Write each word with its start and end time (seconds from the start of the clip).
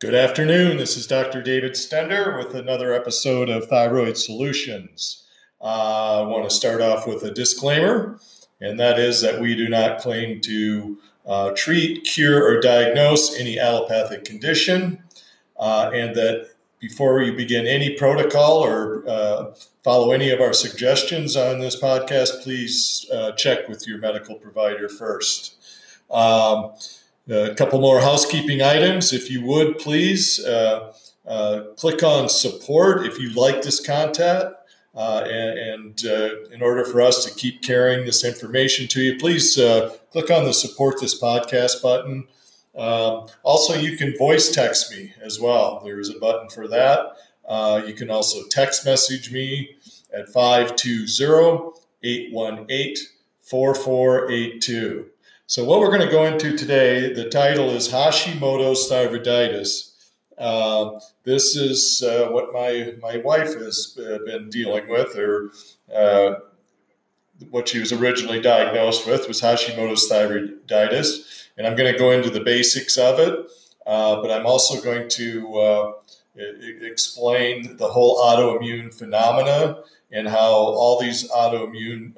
Good 0.00 0.14
afternoon. 0.14 0.78
This 0.78 0.96
is 0.96 1.06
Dr. 1.06 1.42
David 1.42 1.72
Stender 1.72 2.38
with 2.38 2.54
another 2.54 2.94
episode 2.94 3.50
of 3.50 3.68
Thyroid 3.68 4.16
Solutions. 4.16 5.26
Uh, 5.60 6.22
I 6.22 6.26
want 6.26 6.48
to 6.48 6.56
start 6.56 6.80
off 6.80 7.06
with 7.06 7.22
a 7.22 7.30
disclaimer, 7.30 8.18
and 8.62 8.80
that 8.80 8.98
is 8.98 9.20
that 9.20 9.42
we 9.42 9.54
do 9.54 9.68
not 9.68 10.00
claim 10.00 10.40
to 10.40 10.98
uh, 11.26 11.50
treat, 11.54 12.04
cure, 12.04 12.42
or 12.42 12.60
diagnose 12.60 13.38
any 13.38 13.58
allopathic 13.58 14.24
condition, 14.24 15.02
uh, 15.58 15.90
and 15.92 16.16
that 16.16 16.48
before 16.78 17.20
you 17.20 17.36
begin 17.36 17.66
any 17.66 17.90
protocol 17.90 18.64
or 18.64 19.04
uh, 19.06 19.54
follow 19.84 20.12
any 20.12 20.30
of 20.30 20.40
our 20.40 20.54
suggestions 20.54 21.36
on 21.36 21.58
this 21.58 21.78
podcast, 21.78 22.42
please 22.42 23.04
uh, 23.12 23.32
check 23.32 23.68
with 23.68 23.86
your 23.86 23.98
medical 23.98 24.36
provider 24.36 24.88
first. 24.88 25.56
Um, 26.10 26.72
a 27.28 27.54
couple 27.54 27.80
more 27.80 28.00
housekeeping 28.00 28.62
items, 28.62 29.12
if 29.12 29.30
you 29.30 29.44
would 29.44 29.78
please. 29.78 30.44
Uh, 30.44 30.92
uh, 31.26 31.62
click 31.76 32.02
on 32.02 32.28
support 32.28 33.06
if 33.06 33.18
you 33.18 33.30
like 33.34 33.62
this 33.62 33.84
content. 33.84 34.54
Uh, 34.92 35.24
and, 35.24 35.58
and 35.58 36.04
uh, 36.04 36.48
in 36.50 36.60
order 36.62 36.84
for 36.84 37.00
us 37.00 37.24
to 37.24 37.32
keep 37.32 37.62
carrying 37.62 38.04
this 38.04 38.24
information 38.24 38.88
to 38.88 39.00
you, 39.00 39.16
please 39.18 39.56
uh, 39.56 39.94
click 40.10 40.30
on 40.30 40.44
the 40.44 40.52
support 40.52 41.00
this 41.00 41.20
podcast 41.20 41.80
button. 41.80 42.26
Um, 42.76 43.28
also, 43.44 43.74
you 43.74 43.96
can 43.96 44.16
voice 44.18 44.50
text 44.50 44.90
me 44.90 45.12
as 45.22 45.38
well. 45.38 45.80
There 45.84 46.00
is 46.00 46.10
a 46.10 46.18
button 46.18 46.48
for 46.48 46.66
that. 46.68 47.16
Uh, 47.48 47.82
you 47.86 47.94
can 47.94 48.10
also 48.10 48.40
text 48.48 48.84
message 48.84 49.30
me 49.30 49.76
at 50.12 50.28
520 50.28 51.72
818 52.02 52.96
4482. 53.42 55.06
So, 55.50 55.64
what 55.64 55.80
we're 55.80 55.88
going 55.88 56.06
to 56.06 56.06
go 56.06 56.26
into 56.26 56.56
today, 56.56 57.12
the 57.12 57.28
title 57.28 57.70
is 57.70 57.88
Hashimoto's 57.88 58.88
thyroiditis. 58.88 59.90
Uh, 60.38 61.00
this 61.24 61.56
is 61.56 62.04
uh, 62.04 62.28
what 62.30 62.52
my, 62.52 62.94
my 63.02 63.16
wife 63.16 63.54
has 63.54 63.98
uh, 63.98 64.18
been 64.24 64.48
dealing 64.48 64.88
with, 64.88 65.18
or 65.18 65.50
uh, 65.92 66.34
what 67.50 67.66
she 67.66 67.80
was 67.80 67.90
originally 67.90 68.40
diagnosed 68.40 69.08
with 69.08 69.26
was 69.26 69.40
Hashimoto's 69.40 70.08
thyroiditis. 70.08 71.48
And 71.58 71.66
I'm 71.66 71.74
going 71.74 71.92
to 71.92 71.98
go 71.98 72.12
into 72.12 72.30
the 72.30 72.44
basics 72.44 72.96
of 72.96 73.18
it, 73.18 73.50
uh, 73.88 74.22
but 74.22 74.30
I'm 74.30 74.46
also 74.46 74.80
going 74.80 75.08
to 75.08 75.58
uh, 75.58 75.92
explain 76.36 77.76
the 77.76 77.88
whole 77.88 78.18
autoimmune 78.18 78.94
phenomena 78.94 79.82
and 80.12 80.28
how 80.28 80.52
all 80.52 81.00
these 81.00 81.28
autoimmune 81.28 82.12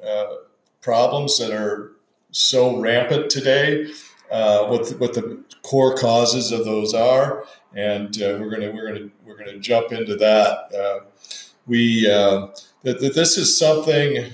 problems 0.81 1.39
that 1.39 1.49
are 1.51 1.92
so 2.33 2.79
rampant 2.79 3.29
today, 3.29 3.91
uh, 4.31 4.65
what 4.65 4.89
the, 4.89 4.97
what 4.97 5.13
the 5.13 5.41
core 5.61 5.95
causes 5.95 6.51
of 6.51 6.65
those 6.65 6.93
are, 6.93 7.45
and 7.75 8.21
uh, 8.21 8.37
we're 8.39 8.49
gonna 8.49 8.71
we're 8.71 8.91
gonna 8.91 9.09
we're 9.23 9.37
gonna 9.37 9.59
jump 9.59 9.93
into 9.93 10.15
that. 10.15 10.73
Uh, 10.73 11.05
we 11.67 12.09
uh, 12.09 12.47
that, 12.81 12.99
that 12.99 13.15
this 13.15 13.37
is 13.37 13.57
something. 13.57 14.33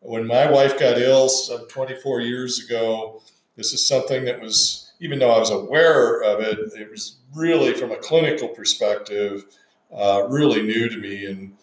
When 0.00 0.26
my 0.26 0.50
wife 0.50 0.78
got 0.78 0.96
ill 0.96 1.28
some 1.28 1.66
24 1.68 2.20
years 2.20 2.64
ago, 2.64 3.20
this 3.56 3.72
is 3.72 3.86
something 3.86 4.24
that 4.26 4.40
was 4.40 4.92
even 5.00 5.18
though 5.18 5.32
I 5.32 5.38
was 5.38 5.50
aware 5.50 6.22
of 6.22 6.40
it, 6.40 6.58
it 6.78 6.90
was 6.90 7.16
really 7.34 7.74
from 7.74 7.90
a 7.90 7.96
clinical 7.96 8.48
perspective 8.48 9.44
uh, 9.92 10.26
really 10.28 10.62
new 10.62 10.88
to 10.88 10.96
me 10.96 11.26
and. 11.26 11.54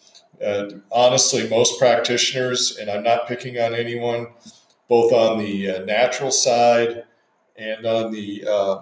Honestly, 0.91 1.47
most 1.49 1.79
practitioners, 1.79 2.75
and 2.75 2.91
I'm 2.91 3.03
not 3.03 3.25
picking 3.25 3.57
on 3.57 3.73
anyone, 3.73 4.27
both 4.87 5.11
on 5.11 5.39
the 5.39 5.69
uh, 5.69 5.85
natural 5.85 6.31
side 6.31 7.03
and 7.57 7.85
on 7.85 8.11
the 8.11 8.45
uh, 8.49 8.81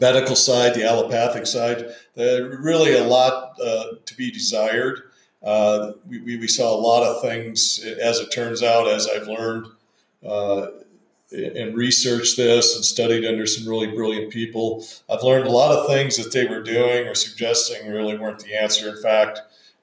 medical 0.00 0.36
side, 0.36 0.74
the 0.74 0.84
allopathic 0.84 1.46
side. 1.46 1.94
There 2.14 2.58
really 2.58 2.96
a 2.96 3.04
lot 3.04 3.56
uh, 3.62 3.84
to 4.04 4.16
be 4.16 4.30
desired. 4.30 5.02
Uh, 5.42 5.92
we, 6.08 6.36
we, 6.36 6.48
saw 6.48 6.74
a 6.74 6.80
lot 6.80 7.04
of 7.04 7.22
things, 7.22 7.84
as 8.02 8.18
it 8.18 8.32
turns 8.32 8.62
out, 8.62 8.88
as 8.88 9.06
I've 9.06 9.28
learned 9.28 9.68
uh, 10.26 10.66
and 11.30 11.76
researched 11.76 12.36
this 12.36 12.74
and 12.74 12.84
studied 12.84 13.24
under 13.24 13.46
some 13.46 13.68
really 13.68 13.86
brilliant 13.86 14.32
people. 14.32 14.84
I've 15.08 15.22
learned 15.22 15.46
a 15.46 15.50
lot 15.50 15.70
of 15.70 15.86
things 15.86 16.16
that 16.16 16.32
they 16.32 16.46
were 16.46 16.62
doing 16.62 17.06
or 17.06 17.14
suggesting 17.14 17.88
really 17.88 18.18
weren't 18.18 18.40
the 18.40 18.60
answer. 18.60 18.88
In 18.88 19.00
fact, 19.00 19.40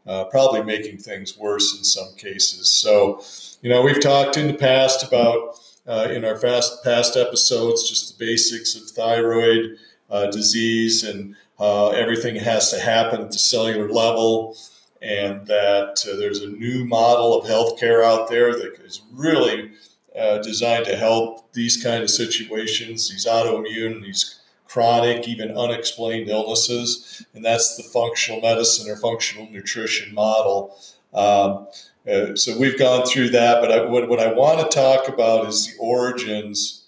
uh, 0.07 0.25
probably 0.25 0.63
making 0.63 0.97
things 0.97 1.38
worse 1.38 1.77
in 1.77 1.83
some 1.83 2.13
cases. 2.16 2.69
So, 2.69 3.23
you 3.61 3.69
know, 3.69 3.81
we've 3.81 4.01
talked 4.01 4.38
in 4.38 4.47
the 4.47 4.53
past 4.53 5.03
about 5.03 5.59
uh, 5.88 6.07
in 6.11 6.25
our 6.25 6.38
fast 6.38 6.83
past 6.83 7.16
episodes 7.16 7.88
just 7.88 8.17
the 8.17 8.25
basics 8.25 8.75
of 8.75 8.89
thyroid 8.89 9.77
uh, 10.09 10.27
disease 10.31 11.03
and 11.03 11.35
everything 11.59 12.35
has 12.35 12.71
to 12.71 12.79
happen 12.79 13.21
at 13.21 13.31
the 13.31 13.39
cellular 13.39 13.89
level. 13.89 14.57
And 15.01 15.45
that 15.47 16.03
uh, 16.09 16.15
there's 16.15 16.41
a 16.41 16.47
new 16.47 16.85
model 16.85 17.39
of 17.39 17.47
healthcare 17.47 18.03
out 18.03 18.29
there 18.29 18.53
that 18.53 18.79
is 18.83 19.01
really 19.13 19.71
uh, 20.17 20.39
designed 20.39 20.85
to 20.85 20.95
help 20.95 21.51
these 21.53 21.81
kind 21.83 22.01
of 22.01 22.09
situations, 22.09 23.09
these 23.09 23.25
autoimmune, 23.25 24.01
these 24.01 24.39
chronic, 24.67 25.27
even 25.27 25.57
unexplained 25.57 26.29
illnesses, 26.29 27.25
and 27.33 27.45
that's 27.45 27.77
the 27.77 27.83
functional 27.83 28.41
medicine 28.41 28.91
or 28.91 28.97
functional 28.97 29.49
nutrition 29.49 30.13
model. 30.13 30.77
Um, 31.13 31.67
uh, 32.11 32.35
so 32.35 32.57
we've 32.57 32.77
gone 32.77 33.05
through 33.05 33.29
that, 33.29 33.61
but 33.61 33.71
I, 33.71 33.85
what, 33.85 34.09
what, 34.09 34.19
I 34.19 34.31
want 34.33 34.59
to 34.59 34.75
talk 34.75 35.07
about 35.07 35.47
is 35.47 35.67
the 35.67 35.77
origins, 35.79 36.85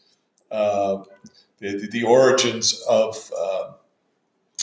uh, 0.52 1.04
the, 1.60 1.88
the, 1.92 2.04
origins 2.04 2.84
of 2.88 3.32
uh, 3.36 3.72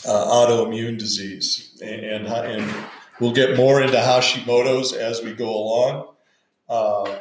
uh 0.06 0.46
autoimmune 0.46 0.98
disease, 0.98 1.80
and, 1.82 2.26
and, 2.26 2.74
we'll 3.20 3.32
get 3.32 3.56
more 3.56 3.80
into 3.80 3.96
Hashimoto's 3.96 4.92
as 4.92 5.22
we 5.22 5.32
go 5.32 5.48
along. 5.48 6.08
Uh, 6.68 7.16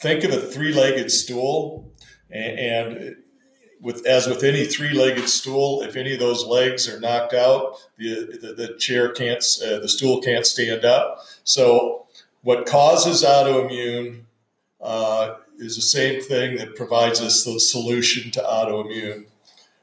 think 0.00 0.24
of 0.24 0.32
a 0.32 0.40
three-legged 0.40 1.10
stool, 1.10 1.92
and, 2.30 2.58
and 2.58 3.16
with 3.84 4.06
as 4.06 4.26
with 4.26 4.42
any 4.42 4.64
three-legged 4.64 5.28
stool, 5.28 5.82
if 5.82 5.94
any 5.94 6.14
of 6.14 6.18
those 6.18 6.46
legs 6.46 6.88
are 6.88 6.98
knocked 6.98 7.34
out, 7.34 7.76
the 7.98 8.38
the, 8.40 8.54
the 8.54 8.74
chair 8.78 9.10
can't, 9.10 9.44
uh, 9.64 9.78
the 9.78 9.88
stool 9.88 10.22
can't 10.22 10.46
stand 10.46 10.86
up. 10.86 11.20
So, 11.44 12.06
what 12.42 12.64
causes 12.64 13.22
autoimmune 13.22 14.22
uh, 14.80 15.34
is 15.58 15.76
the 15.76 15.82
same 15.82 16.22
thing 16.22 16.56
that 16.56 16.74
provides 16.74 17.20
us 17.20 17.44
the 17.44 17.60
solution 17.60 18.30
to 18.32 18.40
autoimmune. 18.40 19.26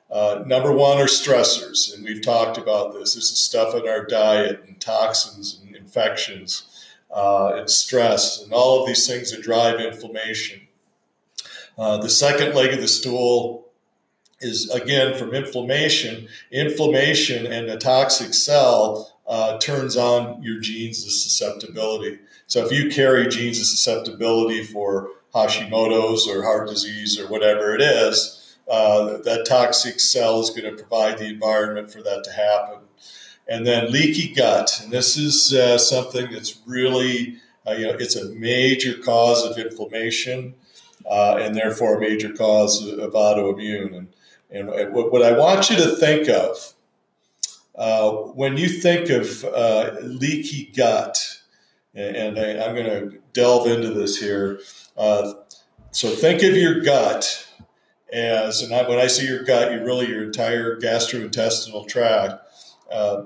Uh, 0.10 0.44
number 0.48 0.74
one 0.74 0.98
are 0.98 1.06
stressors, 1.06 1.94
and 1.94 2.04
we've 2.04 2.24
talked 2.24 2.58
about 2.58 2.94
this. 2.94 3.14
This 3.14 3.32
is 3.32 3.40
stuff 3.40 3.76
in 3.76 3.88
our 3.88 4.04
diet 4.04 4.64
and 4.68 4.82
toxins 4.82 5.62
and 5.64 5.76
infections 5.76 6.88
uh, 7.12 7.54
and 7.54 7.70
stress 7.70 8.42
and 8.42 8.52
all 8.52 8.82
of 8.82 8.88
these 8.88 9.08
things 9.08 9.32
that 9.32 9.44
drive 9.44 9.80
inflammation. 9.80 10.68
Uh, 11.78 11.98
the 11.98 12.10
second 12.10 12.56
leg 12.56 12.74
of 12.74 12.82
the 12.82 12.88
stool 12.88 13.61
is 14.42 14.70
again 14.70 15.18
from 15.18 15.34
inflammation. 15.34 16.28
Inflammation 16.52 17.46
and 17.46 17.70
a 17.70 17.78
toxic 17.78 18.34
cell 18.34 19.18
uh, 19.28 19.58
turns 19.60 19.96
on 19.96 20.42
your 20.44 20.60
genes 20.60 21.06
of 21.06 21.12
susceptibility. 21.12 22.20
So 22.48 22.66
if 22.66 22.72
you 22.72 22.90
carry 22.92 23.28
genes 23.28 23.60
of 23.60 23.66
susceptibility 23.66 24.64
for 24.64 25.10
Hashimoto's 25.34 26.28
or 26.28 26.44
heart 26.44 26.68
disease 26.68 27.20
or 27.20 27.28
whatever 27.30 27.74
it 27.74 27.82
is, 27.82 28.58
uh, 28.70 29.18
that 29.24 29.46
toxic 29.48 30.00
cell 30.00 30.42
is 30.42 30.50
going 30.50 30.64
to 30.64 30.82
provide 30.82 31.18
the 31.18 31.28
environment 31.28 31.92
for 31.92 32.02
that 32.02 32.24
to 32.26 32.32
happen. 32.32 32.80
And 33.48 33.66
then 33.66 33.92
leaky 33.92 34.34
gut, 34.34 34.80
and 34.84 34.92
this 34.92 35.18
is 35.18 35.54
uh, 35.54 35.78
something 35.78 36.32
that's 36.32 36.60
really, 36.66 37.38
uh, 37.68 37.72
you 37.72 37.88
know, 37.88 37.94
it's 38.00 38.16
a 38.16 38.30
major 38.30 38.98
cause 38.98 39.44
of 39.46 39.58
inflammation. 39.58 40.56
Uh, 41.10 41.40
and 41.42 41.56
therefore 41.56 41.98
a 41.98 42.00
major 42.00 42.32
cause 42.32 42.88
of 42.88 43.14
autoimmune. 43.14 43.98
And 43.98 44.08
and 44.52 44.68
what 44.94 45.22
I 45.22 45.32
want 45.32 45.70
you 45.70 45.78
to 45.78 45.96
think 45.96 46.28
of 46.28 46.74
uh, 47.76 48.12
when 48.12 48.58
you 48.58 48.68
think 48.68 49.10
of 49.10 49.46
uh, 49.46 49.96
leaky 50.02 50.72
gut, 50.76 51.18
and 51.94 52.38
I, 52.38 52.66
am 52.66 52.76
going 52.76 52.86
to 52.86 53.20
delve 53.34 53.68
into 53.68 53.94
this 53.94 54.18
here. 54.18 54.60
Uh, 54.98 55.34
so 55.92 56.10
think 56.10 56.44
of 56.44 56.56
your 56.56 56.82
gut 56.82 57.48
as, 58.12 58.62
and 58.62 58.74
I, 58.74 58.88
when 58.88 59.00
I 59.00 59.08
say 59.08 59.26
your 59.26 59.44
gut, 59.44 59.72
you 59.72 59.84
really 59.84 60.08
your 60.08 60.24
entire 60.24 60.80
gastrointestinal 60.80 61.88
tract. 61.88 62.46
Uh, 62.92 63.24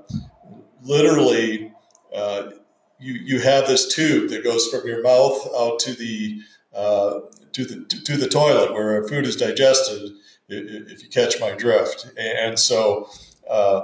literally, 0.82 1.72
uh, 2.14 2.50
you 2.98 3.14
you 3.14 3.40
have 3.40 3.66
this 3.66 3.92
tube 3.94 4.30
that 4.30 4.44
goes 4.44 4.68
from 4.68 4.86
your 4.86 5.02
mouth 5.02 5.46
out 5.56 5.80
to 5.80 5.94
the 5.94 6.40
uh, 6.74 7.20
to 7.56 7.64
the 7.64 7.84
to 7.86 8.18
the 8.18 8.28
toilet 8.28 8.74
where 8.74 9.02
food 9.08 9.24
is 9.24 9.34
digested 9.34 10.12
if 10.48 11.02
you 11.02 11.08
catch 11.08 11.40
my 11.40 11.52
drift. 11.52 12.12
And 12.18 12.58
so 12.58 13.08
uh, 13.48 13.82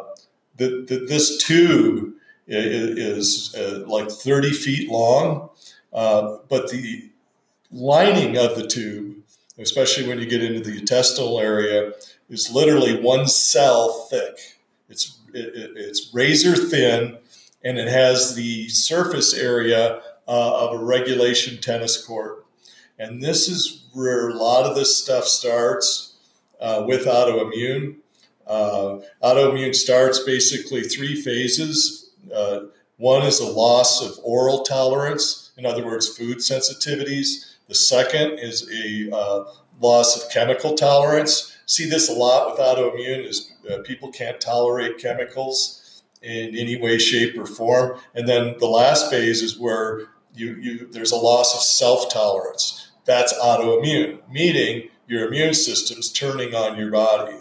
the, 0.56 0.84
the, 0.86 1.06
this 1.08 1.42
tube 1.42 2.12
is, 2.46 2.98
is 2.98 3.54
uh, 3.54 3.84
like 3.88 4.10
30 4.10 4.50
feet 4.50 4.90
long, 4.90 5.48
uh, 5.92 6.36
but 6.50 6.70
the 6.70 7.10
lining 7.70 8.36
of 8.36 8.56
the 8.56 8.66
tube, 8.66 9.16
especially 9.58 10.06
when 10.06 10.18
you 10.18 10.26
get 10.26 10.42
into 10.42 10.60
the 10.60 10.78
intestinal 10.78 11.40
area, 11.40 11.92
is 12.28 12.52
literally 12.52 13.00
one 13.00 13.26
cell 13.26 14.06
thick. 14.10 14.58
It's 14.90 15.18
it, 15.32 15.72
it's 15.76 16.12
razor 16.12 16.54
thin, 16.54 17.16
and 17.64 17.78
it 17.78 17.88
has 17.88 18.34
the 18.34 18.68
surface 18.68 19.32
area 19.32 20.02
uh, 20.28 20.68
of 20.68 20.78
a 20.78 20.84
regulation 20.84 21.58
tennis 21.58 22.04
court. 22.04 22.41
And 23.02 23.20
this 23.20 23.48
is 23.48 23.88
where 23.94 24.28
a 24.28 24.34
lot 24.34 24.64
of 24.64 24.76
this 24.76 24.96
stuff 24.96 25.24
starts 25.24 26.14
uh, 26.60 26.84
with 26.86 27.06
autoimmune. 27.06 27.96
Uh, 28.46 29.00
autoimmune 29.20 29.74
starts 29.74 30.20
basically 30.20 30.82
three 30.82 31.20
phases. 31.20 32.12
Uh, 32.32 32.60
one 32.98 33.22
is 33.22 33.40
a 33.40 33.50
loss 33.50 34.00
of 34.00 34.20
oral 34.22 34.62
tolerance, 34.62 35.50
in 35.58 35.66
other 35.66 35.84
words, 35.84 36.16
food 36.16 36.38
sensitivities. 36.38 37.56
The 37.66 37.74
second 37.74 38.38
is 38.38 38.70
a 38.72 39.12
uh, 39.12 39.44
loss 39.80 40.22
of 40.22 40.30
chemical 40.30 40.74
tolerance. 40.74 41.56
See 41.66 41.90
this 41.90 42.08
a 42.08 42.12
lot 42.12 42.52
with 42.52 42.60
autoimmune 42.60 43.26
is 43.26 43.52
uh, 43.68 43.78
people 43.84 44.12
can't 44.12 44.40
tolerate 44.40 44.98
chemicals 44.98 46.04
in 46.22 46.56
any 46.56 46.80
way, 46.80 46.98
shape, 46.98 47.36
or 47.36 47.46
form. 47.46 47.98
And 48.14 48.28
then 48.28 48.54
the 48.60 48.68
last 48.68 49.10
phase 49.10 49.42
is 49.42 49.58
where 49.58 50.02
you, 50.34 50.54
you 50.54 50.86
there's 50.92 51.10
a 51.10 51.16
loss 51.16 51.52
of 51.56 51.62
self 51.62 52.08
tolerance. 52.08 52.91
That's 53.04 53.32
autoimmune, 53.34 54.20
meaning 54.30 54.88
your 55.06 55.26
immune 55.26 55.54
system's 55.54 56.12
turning 56.12 56.54
on 56.54 56.78
your 56.78 56.90
body. 56.90 57.36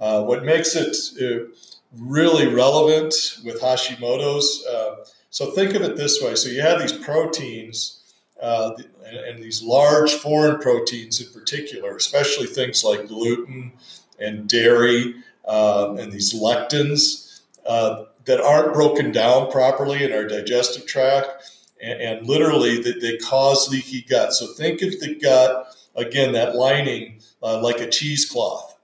Uh, 0.00 0.22
what 0.22 0.44
makes 0.44 0.76
it 0.76 0.96
uh, 1.20 1.48
really 1.96 2.46
relevant 2.52 3.38
with 3.44 3.60
Hashimoto's, 3.60 4.64
uh, 4.66 5.04
so 5.30 5.50
think 5.52 5.74
of 5.74 5.82
it 5.82 5.96
this 5.96 6.22
way: 6.22 6.34
so 6.34 6.48
you 6.48 6.62
have 6.62 6.80
these 6.80 6.92
proteins. 6.92 7.94
Uh, 8.40 8.70
and, 9.04 9.16
and, 9.16 9.42
these 9.42 9.64
large 9.64 10.12
foreign 10.12 10.60
proteins 10.60 11.20
in 11.20 11.26
particular, 11.32 11.96
especially 11.96 12.46
things 12.46 12.84
like 12.84 13.08
gluten 13.08 13.72
and 14.20 14.48
dairy 14.48 15.12
um, 15.48 15.98
and 15.98 16.12
these 16.12 16.32
lectins 16.32 17.40
uh, 17.66 18.04
that 18.26 18.40
aren't 18.40 18.74
broken 18.74 19.10
down 19.10 19.50
properly 19.50 20.04
in 20.04 20.12
our 20.12 20.24
digestive 20.24 20.86
tract 20.86 21.57
and, 21.82 22.00
and 22.00 22.26
literally 22.26 22.80
they, 22.80 22.92
they, 22.92 23.16
cause 23.18 23.70
leaky 23.70 24.02
gut. 24.02 24.32
So 24.32 24.46
think 24.54 24.82
of 24.82 24.98
the 25.00 25.14
gut 25.14 25.74
again, 25.94 26.32
that 26.32 26.54
lining 26.54 27.20
uh, 27.42 27.60
like 27.60 27.80
a 27.80 27.88
cheesecloth, 27.88 28.76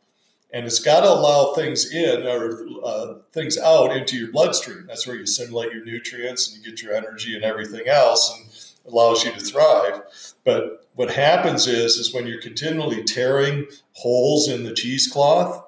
and 0.53 0.67
it's 0.67 0.81
got 0.81 1.01
to 1.01 1.09
allow 1.09 1.55
things 1.55 1.93
in 1.93 2.27
or 2.27 2.67
uh, 2.85 3.15
things 3.33 3.59
out 3.59 3.97
into 3.97 4.17
your 4.17 4.31
bloodstream. 4.31 4.85
That's 4.87 5.07
where 5.07 5.17
you 5.17 5.25
assimilate 5.25 5.73
your 5.73 5.85
nutrients 5.85 6.53
and 6.53 6.65
you 6.65 6.71
get 6.71 6.83
your 6.83 6.95
energy 6.95 7.35
and 7.35 7.45
everything 7.45 7.89
else, 7.89 8.37
and 8.37 8.93
allows 8.93 9.25
you 9.25 9.33
to 9.33 9.41
thrive. 9.41 10.03
But 10.45 10.87
what 10.95 11.11
happens 11.11 11.67
is, 11.67 11.97
is 11.97 12.15
when 12.15 12.27
you're 12.27 12.41
continually 12.41 13.03
tearing 13.03 13.67
holes 13.93 14.49
in 14.49 14.65
the 14.65 14.73
cheesecloth, 14.73 15.65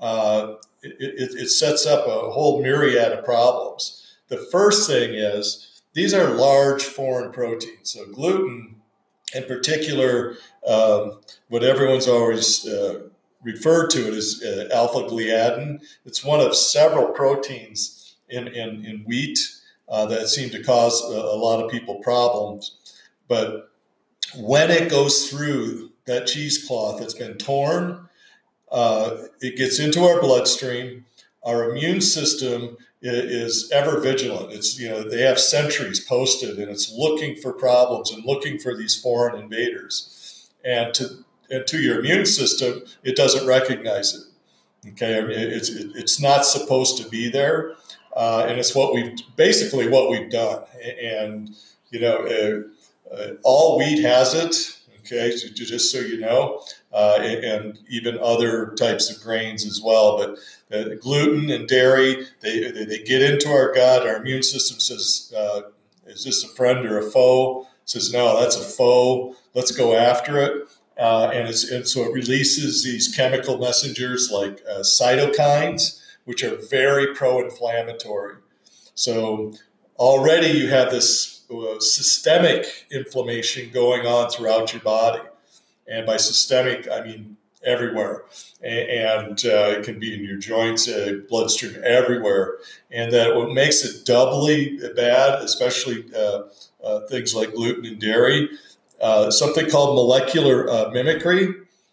uh, 0.00 0.54
it, 0.82 0.96
it, 0.98 1.34
it 1.34 1.48
sets 1.48 1.86
up 1.86 2.06
a 2.06 2.30
whole 2.30 2.62
myriad 2.62 3.12
of 3.12 3.24
problems. 3.24 4.16
The 4.28 4.38
first 4.50 4.88
thing 4.88 5.14
is 5.14 5.73
these 5.94 6.12
are 6.12 6.34
large 6.34 6.82
foreign 6.82 7.32
proteins. 7.32 7.90
So 7.90 8.06
gluten, 8.06 8.76
in 9.34 9.44
particular, 9.44 10.36
um, 10.66 11.20
what 11.48 11.62
everyone's 11.62 12.08
always 12.08 12.66
uh, 12.66 13.08
referred 13.42 13.90
to 13.90 14.08
it 14.08 14.14
as 14.14 14.42
uh, 14.44 14.68
alpha 14.74 15.08
gliadin. 15.08 15.84
It's 16.04 16.24
one 16.24 16.40
of 16.40 16.56
several 16.56 17.08
proteins 17.08 18.16
in, 18.28 18.48
in, 18.48 18.84
in 18.84 19.04
wheat 19.06 19.38
uh, 19.88 20.06
that 20.06 20.28
seem 20.28 20.50
to 20.50 20.62
cause 20.62 21.02
a, 21.02 21.14
a, 21.14 21.36
lot 21.36 21.62
of 21.62 21.70
people 21.70 21.96
problems. 21.96 22.76
But 23.28 23.70
when 24.36 24.70
it 24.70 24.90
goes 24.90 25.30
through 25.30 25.92
that 26.06 26.26
cheesecloth 26.26 27.00
that's 27.00 27.14
been 27.14 27.36
torn, 27.36 28.08
uh, 28.72 29.18
it 29.40 29.56
gets 29.56 29.78
into 29.78 30.02
our 30.04 30.20
bloodstream. 30.20 31.04
Our 31.44 31.70
immune 31.70 32.00
system 32.00 32.78
is 33.04 33.70
ever 33.70 34.00
vigilant. 34.00 34.52
It's 34.52 34.78
you 34.78 34.88
know 34.88 35.08
they 35.08 35.22
have 35.22 35.38
sentries 35.38 36.00
posted, 36.00 36.58
and 36.58 36.70
it's 36.70 36.90
looking 36.92 37.36
for 37.36 37.52
problems 37.52 38.10
and 38.10 38.24
looking 38.24 38.58
for 38.58 38.74
these 38.74 38.98
foreign 38.98 39.40
invaders. 39.40 40.50
And 40.64 40.94
to 40.94 41.24
and 41.50 41.66
to 41.66 41.78
your 41.78 42.00
immune 42.00 42.26
system, 42.26 42.82
it 43.02 43.16
doesn't 43.16 43.46
recognize 43.46 44.14
it. 44.14 44.90
Okay, 44.92 45.18
I 45.18 45.20
mean, 45.22 45.38
it's 45.38 45.68
it's 45.70 46.20
not 46.20 46.46
supposed 46.46 47.02
to 47.02 47.08
be 47.08 47.30
there, 47.30 47.74
uh, 48.16 48.46
and 48.48 48.58
it's 48.58 48.74
what 48.74 48.94
we've 48.94 49.18
basically 49.36 49.88
what 49.88 50.10
we've 50.10 50.30
done. 50.30 50.62
And 51.00 51.50
you 51.90 52.00
know, 52.00 52.16
uh, 52.26 53.14
uh, 53.14 53.34
all 53.42 53.78
wheat 53.78 54.02
has 54.02 54.34
it. 54.34 54.78
Okay, 55.00 55.36
just 55.36 55.92
so 55.92 55.98
you 55.98 56.18
know, 56.18 56.62
uh, 56.94 57.18
and 57.20 57.76
even 57.88 58.16
other 58.20 58.72
types 58.78 59.10
of 59.10 59.20
grains 59.20 59.66
as 59.66 59.82
well. 59.84 60.16
But 60.16 60.38
uh, 60.72 60.94
gluten 61.00 61.50
and 61.50 61.66
dairy, 61.66 62.26
they, 62.40 62.70
they 62.70 63.02
get 63.02 63.20
into 63.20 63.48
our 63.48 63.74
gut. 63.74 64.06
Our 64.06 64.16
immune 64.16 64.44
system 64.44 64.78
says, 64.78 65.32
uh, 65.36 65.62
is 66.06 66.24
this 66.24 66.44
a 66.44 66.48
friend 66.48 66.86
or 66.86 66.98
a 66.98 67.10
foe? 67.10 67.62
It 67.82 67.90
says, 67.90 68.12
no, 68.12 68.40
that's 68.40 68.56
a 68.56 68.62
foe. 68.62 69.34
Let's 69.54 69.72
go 69.72 69.96
after 69.96 70.40
it. 70.40 70.68
Uh, 70.96 71.30
and, 71.34 71.48
and, 71.48 71.88
so 71.88 72.04
it 72.04 72.12
releases 72.12 72.84
these 72.84 73.12
chemical 73.14 73.58
messengers 73.58 74.30
like 74.32 74.62
uh, 74.70 74.78
cytokines, 74.78 76.00
which 76.24 76.44
are 76.44 76.56
very 76.70 77.12
pro 77.12 77.42
inflammatory. 77.42 78.36
So 78.94 79.54
already 79.96 80.56
you 80.56 80.68
have 80.68 80.92
this 80.92 81.42
uh, 81.50 81.80
systemic 81.80 82.86
inflammation 82.92 83.72
going 83.72 84.06
on 84.06 84.30
throughout 84.30 84.72
your 84.72 84.82
body. 84.82 85.22
And 85.86 86.06
by 86.06 86.16
systemic, 86.16 86.88
I 86.90 87.02
mean 87.02 87.36
everywhere. 87.64 88.24
And 88.62 89.44
uh, 89.44 89.74
it 89.76 89.84
can 89.84 89.98
be 89.98 90.14
in 90.14 90.24
your 90.24 90.36
joints, 90.38 90.88
uh, 90.88 91.20
bloodstream, 91.28 91.76
everywhere. 91.84 92.58
And 92.90 93.12
that 93.12 93.34
what 93.34 93.52
makes 93.52 93.84
it 93.84 94.04
doubly 94.04 94.78
bad, 94.94 95.42
especially 95.42 96.04
uh, 96.14 96.42
uh 96.82 97.00
things 97.08 97.34
like 97.34 97.54
gluten 97.54 97.84
and 97.86 98.00
dairy, 98.00 98.48
uh, 99.00 99.30
something 99.30 99.68
called 99.68 99.94
molecular 99.94 100.68
uh, 100.70 100.90
mimicry 100.90 101.48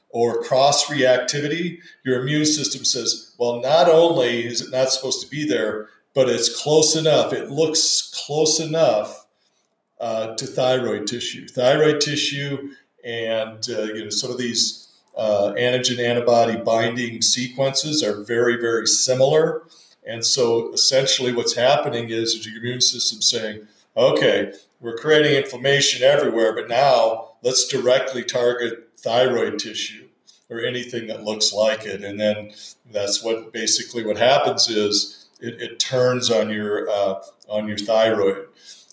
or 0.10 0.42
cross 0.44 0.86
reactivity. 0.86 1.80
Your 2.04 2.22
immune 2.22 2.46
system 2.46 2.84
says, 2.84 3.34
well, 3.38 3.62
not 3.62 3.90
only 3.90 4.46
is 4.46 4.62
it 4.62 4.72
not 4.72 4.92
supposed 4.92 5.22
to 5.22 5.30
be 5.30 5.48
there, 5.48 5.88
but 6.14 6.30
it's 6.30 6.62
close 6.62 6.96
enough. 6.96 7.32
It 7.32 7.50
looks 7.50 8.14
close 8.26 8.60
enough 8.60 9.26
to 10.02 10.46
thyroid 10.46 11.08
tissue. 11.08 11.48
Thyroid 11.48 12.02
tissue 12.02 12.72
and 13.04 13.66
uh, 13.70 13.84
you 13.84 14.04
know 14.04 14.10
some 14.10 14.32
of 14.32 14.38
these 14.38 14.88
uh, 15.16 15.54
antigen 15.58 16.00
antibody 16.00 16.58
binding 16.58 17.22
sequences 17.22 18.04
are 18.04 18.24
very 18.24 18.58
very 18.58 18.88
similar. 18.88 19.64
And 20.06 20.26
so 20.26 20.74
essentially 20.74 21.32
what's 21.32 21.54
happening 21.54 22.10
is, 22.10 22.46
your 22.46 22.58
immune 22.58 22.82
system 22.82 23.22
saying 23.22 23.68
okay 23.96 24.54
we're 24.80 24.96
creating 24.96 25.34
inflammation 25.34 26.02
everywhere 26.02 26.56
but 26.56 26.70
now 26.70 27.32
let's 27.44 27.68
directly 27.68 28.24
target 28.24 28.90
thyroid 28.98 29.60
tissue 29.60 30.08
or 30.52 30.60
anything 30.60 31.08
that 31.08 31.24
looks 31.24 31.54
like 31.54 31.86
it. 31.86 32.04
And 32.04 32.20
then 32.20 32.52
that's 32.92 33.24
what 33.24 33.54
basically 33.54 34.06
what 34.06 34.18
happens 34.18 34.70
is 34.70 35.30
it, 35.40 35.62
it 35.62 35.80
turns 35.80 36.30
on 36.30 36.50
your 36.50 36.90
uh, 36.90 37.22
on 37.48 37.68
your 37.68 37.78
thyroid 37.78 38.48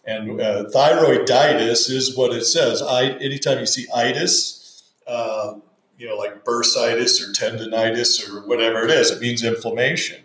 and 0.08 0.40
uh, 0.40 0.64
thyroiditis 0.74 1.90
is 1.90 2.16
what 2.16 2.32
it 2.32 2.44
says. 2.44 2.80
I, 2.80 3.10
anytime 3.18 3.58
you 3.58 3.66
see 3.66 3.86
itis, 3.94 4.82
uh, 5.06 5.56
you 5.98 6.08
know, 6.08 6.16
like 6.16 6.44
bursitis 6.44 7.20
or 7.20 7.32
tendonitis 7.34 8.26
or 8.26 8.48
whatever 8.48 8.84
it 8.84 8.90
is, 8.90 9.10
it 9.10 9.20
means 9.20 9.44
inflammation. 9.44 10.24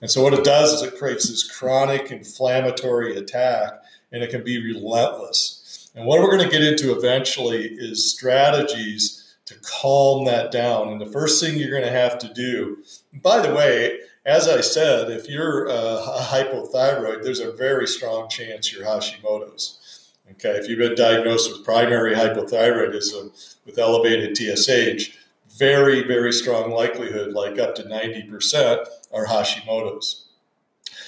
And 0.00 0.10
so 0.10 0.22
what 0.22 0.32
it 0.32 0.44
does 0.44 0.72
is 0.72 0.82
it 0.82 0.98
creates 0.98 1.28
this 1.28 1.44
chronic 1.44 2.10
inflammatory 2.10 3.18
attack, 3.18 3.82
and 4.12 4.22
it 4.22 4.30
can 4.30 4.42
be 4.44 4.64
relentless. 4.64 5.90
And 5.94 6.06
what 6.06 6.20
we're 6.20 6.30
going 6.30 6.48
to 6.48 6.56
get 6.56 6.64
into 6.64 6.96
eventually 6.96 7.64
is 7.64 8.10
strategies 8.10 9.36
to 9.44 9.54
calm 9.60 10.24
that 10.24 10.52
down. 10.52 10.88
And 10.88 11.00
the 11.00 11.12
first 11.12 11.42
thing 11.42 11.58
you're 11.58 11.70
going 11.70 11.82
to 11.82 11.90
have 11.90 12.16
to 12.18 12.32
do, 12.32 12.78
by 13.12 13.46
the 13.46 13.54
way, 13.54 13.98
as 14.28 14.46
I 14.46 14.60
said, 14.60 15.10
if 15.10 15.26
you're 15.26 15.70
uh, 15.70 16.02
hypothyroid, 16.20 17.22
there's 17.22 17.40
a 17.40 17.50
very 17.50 17.86
strong 17.86 18.28
chance 18.28 18.70
you're 18.70 18.84
Hashimoto's. 18.84 20.12
Okay, 20.32 20.50
if 20.50 20.68
you've 20.68 20.78
been 20.78 20.94
diagnosed 20.94 21.50
with 21.50 21.64
primary 21.64 22.14
hypothyroidism 22.14 23.56
with 23.64 23.78
elevated 23.78 24.36
TSH, 24.36 25.16
very, 25.58 26.06
very 26.06 26.30
strong 26.34 26.70
likelihood, 26.70 27.32
like 27.32 27.58
up 27.58 27.74
to 27.76 27.84
90%, 27.84 28.86
are 29.14 29.24
Hashimoto's. 29.24 30.26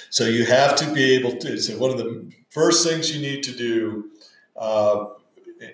So 0.09 0.25
you 0.25 0.47
have 0.47 0.75
to 0.77 0.91
be 0.91 1.15
able 1.15 1.37
to, 1.37 1.59
so 1.59 1.77
one 1.77 1.91
of 1.91 1.99
the 1.99 2.33
first 2.49 2.89
things 2.89 3.15
you 3.15 3.21
need 3.21 3.43
to 3.43 3.53
do, 3.53 4.11
uh, 4.57 5.05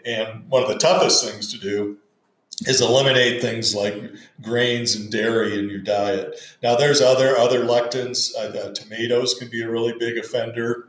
and 0.04 0.50
one 0.50 0.64
of 0.64 0.68
the 0.68 0.78
toughest 0.78 1.24
things 1.24 1.52
to 1.52 1.60
do, 1.60 1.98
is 2.64 2.80
eliminate 2.80 3.42
things 3.42 3.74
like 3.74 3.94
grains 4.40 4.96
and 4.96 5.10
dairy 5.10 5.58
in 5.58 5.68
your 5.68 5.80
diet. 5.80 6.40
Now, 6.62 6.76
there's 6.76 7.02
other 7.02 7.36
other 7.36 7.64
lectins. 7.64 8.34
Uh, 8.34 8.58
uh, 8.58 8.72
tomatoes 8.72 9.34
can 9.34 9.48
be 9.48 9.62
a 9.62 9.70
really 9.70 9.94
big 9.98 10.16
offender. 10.16 10.88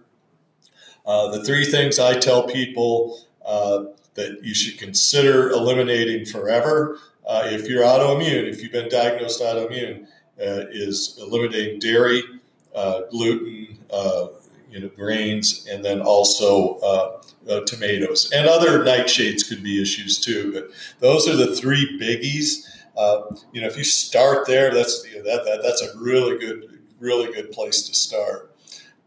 Uh, 1.05 1.29
the 1.31 1.43
three 1.43 1.65
things 1.65 1.99
I 1.99 2.19
tell 2.19 2.43
people 2.43 3.25
uh, 3.45 3.85
that 4.15 4.43
you 4.43 4.53
should 4.53 4.79
consider 4.79 5.49
eliminating 5.49 6.25
forever 6.25 6.99
uh, 7.25 7.43
if 7.45 7.67
you're 7.67 7.83
autoimmune, 7.83 8.49
if 8.49 8.61
you've 8.61 8.71
been 8.71 8.89
diagnosed 8.89 9.41
autoimmune, 9.41 10.07
is 10.37 11.17
eliminating 11.21 11.79
dairy, 11.79 12.23
gluten, 13.09 13.77
you 14.69 14.79
know, 14.79 14.89
grains, 14.95 15.67
and 15.69 15.83
then 15.83 16.01
also 16.01 16.79
tomatoes. 17.65 18.31
And 18.31 18.47
other 18.47 18.79
nightshades 18.79 19.47
could 19.47 19.63
be 19.63 19.81
issues 19.81 20.19
too, 20.19 20.51
but 20.53 20.69
those 20.99 21.27
are 21.27 21.35
the 21.35 21.55
three 21.55 21.99
biggies. 21.99 22.65
you 23.53 23.61
know, 23.61 23.67
if 23.67 23.77
you 23.77 23.83
start 23.83 24.47
there, 24.47 24.73
that's 24.73 25.05
you 25.09 25.17
know, 25.17 25.23
that, 25.23 25.45
that 25.45 25.61
that's 25.63 25.81
a 25.81 25.97
really 25.97 26.37
good, 26.37 26.79
really 26.99 27.31
good 27.33 27.51
place 27.51 27.87
to 27.87 27.93
start. 27.93 28.55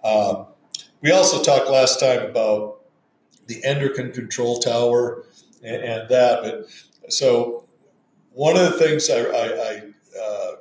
Um, 0.02 0.47
we 1.02 1.11
also 1.12 1.42
talked 1.42 1.68
last 1.68 2.00
time 2.00 2.23
about 2.23 2.80
the 3.47 3.62
endocrine 3.64 4.12
control 4.12 4.61
tower 4.61 5.25
and, 5.62 5.82
and 5.82 6.09
that. 6.09 6.42
But 6.42 7.12
so 7.12 7.68
one 8.32 8.56
of 8.56 8.62
the 8.62 8.78
things 8.78 9.11
I, 9.11 9.20
I, 9.20 9.44
I 9.44 9.82
uh, 10.20 10.52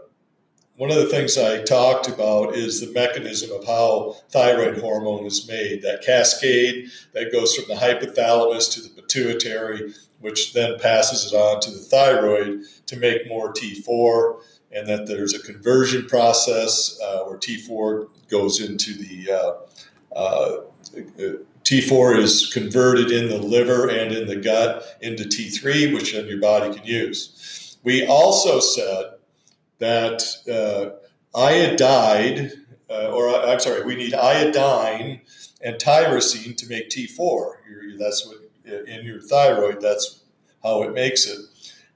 one 0.80 0.92
of 0.92 0.96
the 0.96 1.08
things 1.08 1.38
I 1.38 1.62
talked 1.62 2.08
about 2.08 2.56
is 2.56 2.80
the 2.80 2.94
mechanism 2.94 3.52
of 3.52 3.66
how 3.66 4.16
thyroid 4.30 4.80
hormone 4.80 5.26
is 5.26 5.46
made. 5.46 5.82
That 5.82 6.02
cascade 6.02 6.90
that 7.12 7.34
goes 7.34 7.54
from 7.54 7.66
the 7.68 7.74
hypothalamus 7.74 8.74
to 8.76 8.82
the 8.84 8.90
pituitary, 8.90 9.94
which 10.22 10.54
then 10.54 10.80
passes 10.80 11.34
it 11.34 11.36
on 11.36 11.60
to 11.60 11.72
the 11.72 11.80
thyroid 11.80 12.62
to 12.86 12.96
make 12.96 13.28
more 13.28 13.52
T4, 13.52 14.40
and 14.72 14.88
that 14.88 15.06
there's 15.06 15.34
a 15.34 15.40
conversion 15.40 16.06
process 16.06 16.98
uh, 17.04 17.24
where 17.26 17.38
T4 17.38 18.08
goes 18.30 18.62
into 18.62 18.94
the 18.94 19.32
uh, 19.34 20.18
uh 20.18 20.58
T4 21.66 22.20
is 22.20 22.54
converted 22.54 23.12
in 23.12 23.28
the 23.28 23.38
liver 23.38 23.90
and 23.90 24.14
in 24.14 24.28
the 24.28 24.38
gut 24.38 24.98
into 25.02 25.26
T3, 25.26 25.94
which 25.94 26.14
then 26.14 26.28
your 26.28 26.40
body 26.40 26.74
can 26.74 26.86
use. 26.86 27.76
We 27.84 28.08
also 28.08 28.62
said 28.62 29.19
that 29.80 30.24
uh, 30.52 31.38
iodide, 31.38 32.52
uh, 32.90 33.12
or 33.12 33.30
I'm 33.30 33.60
sorry, 33.60 33.84
we 33.84 33.96
need 33.96 34.14
iodine 34.14 35.22
and 35.62 35.76
tyrosine 35.78 36.56
to 36.58 36.68
make 36.68 36.90
T4. 36.90 37.54
You're, 37.70 37.98
that's 37.98 38.26
what 38.26 38.38
in 38.66 39.06
your 39.06 39.22
thyroid. 39.22 39.82
That's 39.82 40.22
how 40.64 40.84
it 40.84 40.94
makes 40.94 41.26
it. 41.26 41.40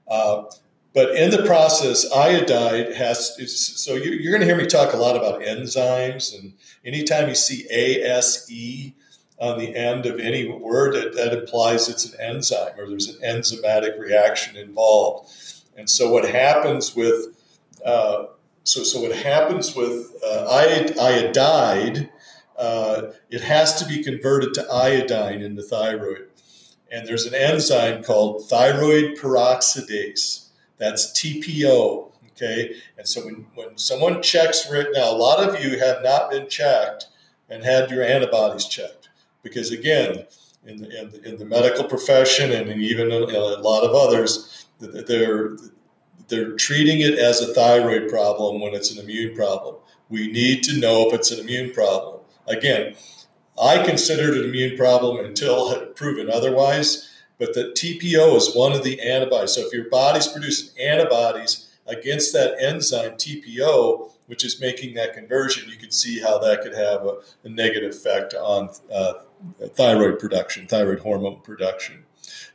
Uh, 0.08 0.44
but 0.92 1.16
in 1.16 1.30
the 1.30 1.42
process, 1.42 2.10
iodide 2.12 2.94
has. 2.94 3.36
So 3.82 3.94
you're, 3.94 4.14
you're 4.14 4.32
going 4.32 4.40
to 4.40 4.46
hear 4.46 4.56
me 4.56 4.66
talk 4.66 4.94
a 4.94 4.96
lot 4.96 5.16
about 5.16 5.40
enzymes, 5.40 6.38
and 6.38 6.54
anytime 6.84 7.28
you 7.28 7.34
see 7.34 7.66
ASE 7.70 8.92
on 9.40 9.58
the 9.58 9.74
end 9.74 10.06
of 10.06 10.20
any 10.20 10.48
word, 10.48 10.94
that 11.16 11.36
implies 11.36 11.88
it's 11.88 12.12
an 12.12 12.20
enzyme 12.20 12.78
or 12.78 12.88
there's 12.88 13.08
an 13.08 13.20
enzymatic 13.22 13.98
reaction 13.98 14.56
involved. 14.56 15.32
And 15.76 15.90
so 15.90 16.10
what 16.12 16.28
happens 16.28 16.94
with 16.94 17.36
uh, 17.84 18.26
so, 18.64 18.82
so 18.82 19.00
what 19.00 19.14
happens 19.14 19.76
with 19.76 20.14
uh, 20.24 20.46
iodide, 20.98 22.10
uh, 22.58 23.02
it 23.30 23.42
has 23.42 23.74
to 23.80 23.86
be 23.86 24.02
converted 24.02 24.54
to 24.54 24.66
iodine 24.72 25.42
in 25.42 25.54
the 25.54 25.62
thyroid. 25.62 26.28
And 26.90 27.06
there's 27.06 27.26
an 27.26 27.34
enzyme 27.34 28.02
called 28.02 28.48
thyroid 28.48 29.18
peroxidase. 29.18 30.48
That's 30.78 31.12
TPO. 31.12 32.10
Okay. 32.30 32.74
And 32.96 33.06
so 33.06 33.24
when, 33.24 33.46
when 33.54 33.78
someone 33.78 34.22
checks 34.22 34.64
for 34.64 34.76
it 34.76 34.88
now, 34.92 35.10
a 35.10 35.16
lot 35.16 35.46
of 35.46 35.62
you 35.62 35.78
have 35.78 36.02
not 36.02 36.30
been 36.30 36.48
checked 36.48 37.06
and 37.48 37.62
had 37.62 37.90
your 37.90 38.02
antibodies 38.02 38.66
checked 38.66 39.08
because 39.42 39.70
again, 39.70 40.26
in 40.66 40.78
the, 40.78 41.00
in 41.00 41.10
the, 41.10 41.28
in 41.28 41.38
the 41.38 41.44
medical 41.44 41.84
profession 41.84 42.50
and 42.50 42.70
even 42.82 43.12
a 43.12 43.18
lot 43.18 43.84
of 43.84 43.94
others, 43.94 44.66
they're 44.80 45.56
they're 46.28 46.52
treating 46.52 47.00
it 47.00 47.18
as 47.18 47.40
a 47.40 47.52
thyroid 47.52 48.08
problem 48.08 48.60
when 48.60 48.74
it's 48.74 48.90
an 48.90 49.02
immune 49.02 49.34
problem. 49.34 49.76
We 50.08 50.30
need 50.30 50.62
to 50.64 50.78
know 50.78 51.08
if 51.08 51.14
it's 51.14 51.30
an 51.30 51.40
immune 51.40 51.72
problem. 51.72 52.20
Again, 52.46 52.94
I 53.60 53.84
consider 53.84 54.32
it 54.32 54.38
an 54.38 54.44
immune 54.44 54.76
problem 54.76 55.24
until 55.24 55.86
proven 55.88 56.30
otherwise. 56.30 57.10
But 57.38 57.54
the 57.54 57.74
TPO 57.76 58.36
is 58.36 58.54
one 58.54 58.72
of 58.72 58.84
the 58.84 59.00
antibodies. 59.00 59.52
So 59.52 59.62
if 59.62 59.72
your 59.72 59.88
body's 59.88 60.28
producing 60.28 60.78
antibodies 60.80 61.70
against 61.86 62.32
that 62.32 62.56
enzyme 62.60 63.12
TPO, 63.12 64.12
which 64.26 64.44
is 64.44 64.60
making 64.60 64.94
that 64.94 65.14
conversion, 65.14 65.68
you 65.68 65.76
can 65.76 65.90
see 65.90 66.20
how 66.20 66.38
that 66.38 66.62
could 66.62 66.74
have 66.74 67.04
a, 67.04 67.18
a 67.44 67.48
negative 67.48 67.90
effect 67.90 68.34
on 68.34 68.70
uh, 68.92 69.14
thyroid 69.74 70.18
production, 70.18 70.66
thyroid 70.66 71.00
hormone 71.00 71.40
production. 71.42 72.04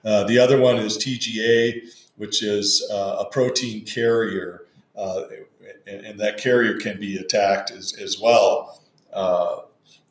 Uh, 0.04 0.24
the 0.24 0.40
other 0.40 0.60
one 0.60 0.78
is 0.78 0.98
TGA, 0.98 2.09
which 2.20 2.44
is 2.44 2.86
uh, 2.92 3.16
a 3.22 3.26
protein 3.32 3.86
carrier, 3.86 4.66
uh, 4.98 5.24
and, 5.88 6.06
and, 6.06 6.20
that 6.20 6.38
carrier 6.38 6.78
can 6.78 7.00
be 7.00 7.16
attacked 7.16 7.72
as, 7.72 7.94
as 7.94 8.20
well 8.20 8.82
uh, 9.14 9.60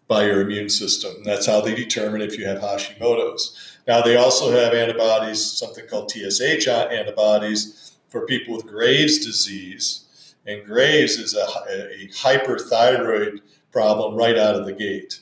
by 0.07 0.25
your 0.25 0.41
immune 0.41 0.71
system. 0.71 1.17
And 1.17 1.27
that's 1.27 1.45
how 1.45 1.61
they 1.61 1.75
determine 1.75 2.23
if 2.23 2.39
you 2.39 2.47
have 2.47 2.61
Hashimoto's. 2.61 3.77
Now, 3.87 4.01
they 4.01 4.17
also 4.17 4.51
have 4.51 4.73
antibodies, 4.73 5.45
something 5.45 5.87
called 5.87 6.11
TSH 6.11 6.67
antibodies 6.67 7.93
for 8.09 8.25
people 8.25 8.57
with 8.57 8.67
Graves' 8.67 9.23
disease. 9.23 10.35
And 10.47 10.65
Graves 10.65 11.19
is 11.19 11.35
a, 11.35 11.45
a 11.71 12.09
hyperthyroid 12.09 13.43
problem 13.71 14.15
right 14.15 14.39
out 14.39 14.55
of 14.55 14.65
the 14.65 14.73
gate. 14.73 15.21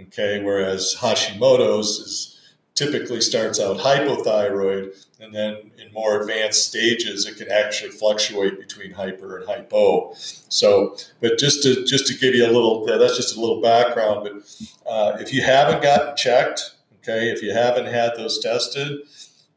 Okay, 0.00 0.40
whereas 0.40 0.94
Hashimoto's 1.00 1.98
is 1.98 2.37
typically 2.78 3.20
starts 3.20 3.58
out 3.58 3.76
hypothyroid, 3.78 5.04
and 5.20 5.34
then 5.34 5.72
in 5.78 5.92
more 5.92 6.20
advanced 6.20 6.68
stages, 6.68 7.26
it 7.26 7.36
can 7.36 7.50
actually 7.50 7.90
fluctuate 7.90 8.56
between 8.56 8.92
hyper 8.92 9.38
and 9.38 9.48
hypo. 9.48 10.12
So, 10.14 10.96
but 11.20 11.38
just 11.38 11.64
to 11.64 11.84
just 11.84 12.06
to 12.06 12.14
give 12.14 12.36
you 12.36 12.46
a 12.46 12.52
little, 12.52 12.86
that's 12.86 13.16
just 13.16 13.36
a 13.36 13.40
little 13.40 13.60
background. 13.60 14.20
But 14.22 14.88
uh, 14.88 15.16
if 15.18 15.34
you 15.34 15.42
haven't 15.42 15.82
gotten 15.82 16.16
checked, 16.16 16.76
okay, 16.98 17.30
if 17.30 17.42
you 17.42 17.52
haven't 17.52 17.86
had 17.86 18.12
those 18.16 18.38
tested, 18.38 19.00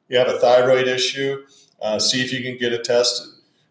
you 0.09 0.17
have 0.17 0.27
a 0.27 0.39
thyroid 0.39 0.87
issue. 0.87 1.43
Uh, 1.79 1.99
see 1.99 2.21
if 2.23 2.33
you 2.33 2.41
can 2.41 2.57
get 2.57 2.73
it 2.73 2.83
tested. 2.83 3.27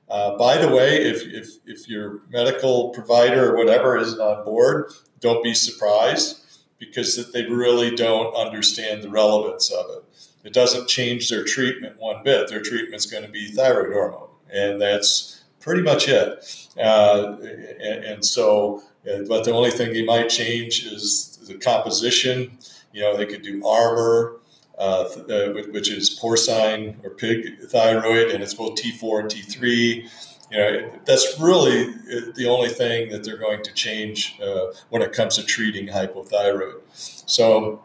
Uh, 0.08 0.36
by 0.36 0.58
the 0.58 0.68
way, 0.68 0.96
if, 0.96 1.22
if, 1.22 1.48
if 1.66 1.88
your 1.88 2.22
medical 2.30 2.90
provider 2.90 3.52
or 3.52 3.56
whatever 3.56 3.96
isn't 3.96 4.20
on 4.20 4.44
board, 4.44 4.90
don't 5.20 5.44
be 5.44 5.54
surprised 5.54 6.40
because 6.80 7.14
that 7.14 7.32
they 7.32 7.44
really 7.44 7.94
don't 7.94 8.34
understand 8.34 9.02
the 9.02 9.10
relevance 9.10 9.70
of 9.70 9.86
it. 9.90 10.04
It 10.42 10.52
doesn't 10.52 10.88
change 10.88 11.28
their 11.28 11.44
treatment 11.44 12.00
one 12.00 12.24
bit. 12.24 12.48
Their 12.48 12.62
treatment's 12.62 13.06
going 13.06 13.22
to 13.22 13.30
be 13.30 13.48
thyroid 13.48 13.92
hormone, 13.92 14.30
and 14.52 14.80
that's 14.80 15.44
pretty 15.60 15.82
much 15.82 16.08
it. 16.08 16.68
Uh, 16.78 17.36
and, 17.42 18.04
and, 18.04 18.24
so, 18.24 18.82
uh, 19.08 19.22
but 19.28 19.44
the 19.44 19.52
only 19.52 19.70
thing 19.70 19.92
they 19.92 20.04
might 20.04 20.30
change 20.30 20.86
is 20.86 21.38
the 21.46 21.54
composition. 21.54 22.58
You 22.92 23.02
know, 23.02 23.16
they 23.16 23.26
could 23.26 23.42
do 23.42 23.64
Armour, 23.64 24.38
uh, 24.78 25.04
uh 25.28 25.52
which 25.70 25.90
is 25.90 26.18
porcine 26.18 26.96
or 27.04 27.10
pig 27.10 27.60
thyroid, 27.68 28.30
and 28.30 28.42
it's 28.42 28.54
both 28.54 28.80
T4 28.80 29.20
and 29.20 29.30
T3 29.30 30.10
you 30.50 30.58
know, 30.58 30.90
that's 31.04 31.38
really 31.38 31.84
uh, 31.84 32.32
the 32.34 32.46
only 32.46 32.68
thing 32.68 33.10
that 33.10 33.24
they're 33.24 33.38
going 33.38 33.62
to 33.62 33.72
change 33.72 34.38
uh, 34.42 34.66
when 34.88 35.00
it 35.02 35.12
comes 35.12 35.36
to 35.36 35.44
treating 35.44 35.86
hypothyroid. 35.86 36.80
So 36.92 37.84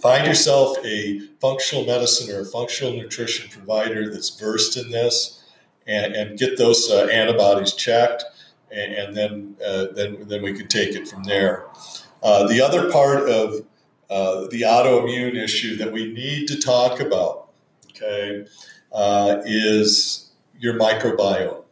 find 0.00 0.26
yourself 0.26 0.78
a 0.84 1.20
functional 1.40 1.84
medicine 1.84 2.34
or 2.34 2.40
a 2.40 2.44
functional 2.44 2.94
nutrition 2.94 3.50
provider 3.50 4.10
that's 4.10 4.30
versed 4.30 4.76
in 4.76 4.90
this 4.90 5.42
and, 5.86 6.14
and 6.14 6.38
get 6.38 6.56
those 6.56 6.90
uh, 6.90 7.06
antibodies 7.12 7.74
checked 7.74 8.24
and, 8.70 8.92
and 8.94 9.16
then, 9.16 9.56
uh, 9.64 9.86
then, 9.94 10.26
then 10.26 10.42
we 10.42 10.54
can 10.54 10.66
take 10.66 10.94
it 10.94 11.06
from 11.06 11.24
there. 11.24 11.66
Uh, 12.22 12.46
the 12.48 12.60
other 12.60 12.90
part 12.90 13.28
of 13.28 13.66
uh, 14.08 14.46
the 14.48 14.62
autoimmune 14.62 15.36
issue 15.36 15.76
that 15.76 15.92
we 15.92 16.10
need 16.12 16.48
to 16.48 16.58
talk 16.58 17.00
about, 17.00 17.50
okay, 17.90 18.46
is 19.46 20.23
your 20.58 20.74
microbiome. 20.74 21.64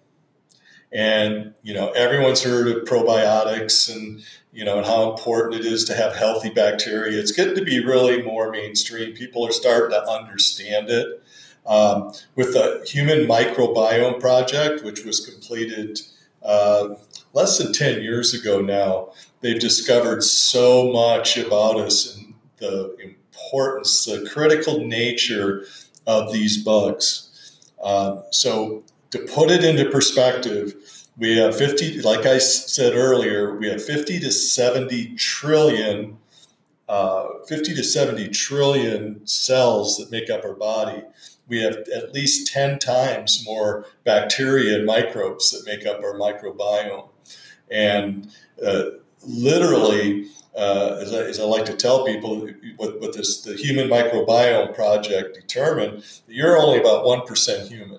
And 0.93 1.55
you 1.63 1.73
know, 1.75 1.91
everyone's 1.93 2.43
heard 2.43 2.69
of 2.69 2.85
probiotics 2.85 3.93
and 3.93 4.23
you 4.53 4.65
know, 4.65 4.77
and 4.77 4.87
how 4.87 5.11
important 5.11 5.55
it 5.55 5.65
is 5.65 5.85
to 5.87 5.95
have 5.95 6.15
healthy 6.15 6.51
bacteria. 6.51 7.19
It's 7.19 7.33
getting 7.33 7.55
to 7.55 7.65
be 7.65 7.85
really 7.85 8.23
more 8.23 8.51
mainstream. 8.51 9.15
People 9.15 9.47
are 9.47 9.53
starting 9.53 9.91
to 9.91 10.07
understand 10.07 10.91
it. 10.91 11.23
Um, 11.65 12.13
with 12.35 12.53
the 12.53 12.85
Human 12.87 13.21
Microbiome 13.21 14.21
Project, 14.21 14.85
which 14.85 15.05
was 15.05 15.25
completed 15.25 16.01
uh, 16.43 16.97
less 17.33 17.59
than 17.59 17.73
10 17.73 18.03
years 18.03 18.35
ago 18.35 18.61
now, 18.61 19.13
they've 19.41 19.61
discovered 19.61 20.23
so 20.23 20.93
much 20.93 21.39
about 21.39 21.77
us 21.77 22.15
and 22.17 22.35
the 22.59 22.95
importance, 23.01 24.05
the 24.05 24.29
critical 24.33 24.85
nature 24.85 25.65
of 26.07 26.33
these 26.33 26.63
bugs. 26.63 27.32
Um, 27.83 28.23
so 28.31 28.85
to 29.11 29.19
put 29.21 29.51
it 29.51 29.65
into 29.65 29.91
perspective, 29.91 30.75
we 31.19 31.37
have 31.37 31.57
50, 31.57 32.01
like 32.03 32.27
I 32.27 32.39
said 32.39 32.95
earlier, 32.95 33.57
we 33.57 33.69
have 33.69 33.85
50 33.85 34.21
to 34.21 34.33
70 34.33 35.15
trillion, 35.17 36.17
uh, 36.89 37.29
50 37.49 37.75
to 37.75 37.85
70 37.85 38.29
trillion 38.29 39.27
cells 39.27 39.99
that 39.99 40.11
make 40.11 40.31
up 40.31 40.45
our 40.45 40.55
body. 40.55 41.03
we 41.49 41.61
have 41.61 41.77
at 41.95 42.15
least 42.15 42.51
10 42.51 42.79
times 42.79 43.45
more 43.45 43.85
bacteria 44.05 44.77
and 44.77 44.87
microbes 44.87 45.51
that 45.51 45.67
make 45.67 45.85
up 45.85 46.01
our 46.03 46.15
microbiome. 46.15 47.09
And 47.71 48.31
uh, 48.65 48.85
literally, 49.27 50.27
uh, 50.57 50.99
as, 51.01 51.13
I, 51.13 51.19
as, 51.23 51.41
I, 51.41 51.45
like 51.45 51.65
to 51.67 51.77
tell 51.77 52.05
people, 52.05 52.49
what, 52.77 53.01
what 53.01 53.15
this 53.15 53.43
the 53.43 53.55
Human 53.55 53.89
Microbiome 53.89 54.75
Project 54.75 55.35
determined, 55.35 56.05
you're 56.29 56.59
only 56.59 56.79
about 56.79 57.05
1% 57.05 57.69
human. 57.69 57.99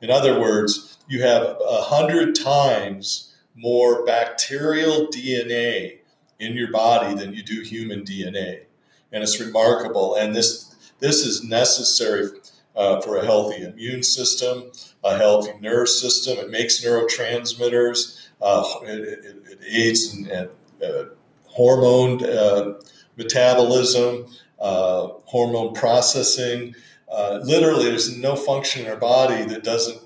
In 0.00 0.10
other 0.10 0.38
words, 0.38 0.98
you 1.08 1.22
have 1.22 1.42
a 1.42 1.80
100 1.88 2.34
times 2.34 3.34
more 3.54 4.04
bacterial 4.04 5.08
DNA 5.08 5.98
in 6.38 6.52
your 6.52 6.70
body 6.70 7.14
than 7.14 7.32
you 7.32 7.42
do 7.42 7.62
human 7.62 8.04
DNA. 8.04 8.64
And 9.12 9.22
it's 9.22 9.40
remarkable. 9.40 10.16
And 10.16 10.34
this, 10.34 10.74
this 10.98 11.24
is 11.24 11.42
necessary 11.42 12.28
uh, 12.76 13.00
for 13.00 13.16
a 13.16 13.24
healthy 13.24 13.62
immune 13.62 14.02
system, 14.02 14.70
a 15.04 15.16
healthy 15.16 15.52
nerve 15.60 15.88
system. 15.88 16.38
It 16.38 16.50
makes 16.50 16.84
neurotransmitters. 16.84 18.28
Uh, 18.40 18.64
it, 18.82 19.00
it, 19.00 19.42
it, 19.50 19.58
aids 19.66 20.14
in, 20.14 20.26
in 20.26 20.48
uh, 20.84 21.04
hormone 21.44 22.22
uh, 22.24 22.74
metabolism, 23.16 24.26
uh, 24.60 25.08
hormone 25.24 25.74
processing. 25.74 26.74
Uh, 27.10 27.40
literally, 27.42 27.84
there's 27.84 28.16
no 28.16 28.36
function 28.36 28.84
in 28.84 28.90
our 28.90 28.98
body 28.98 29.44
that 29.44 29.64
doesn't 29.64 30.00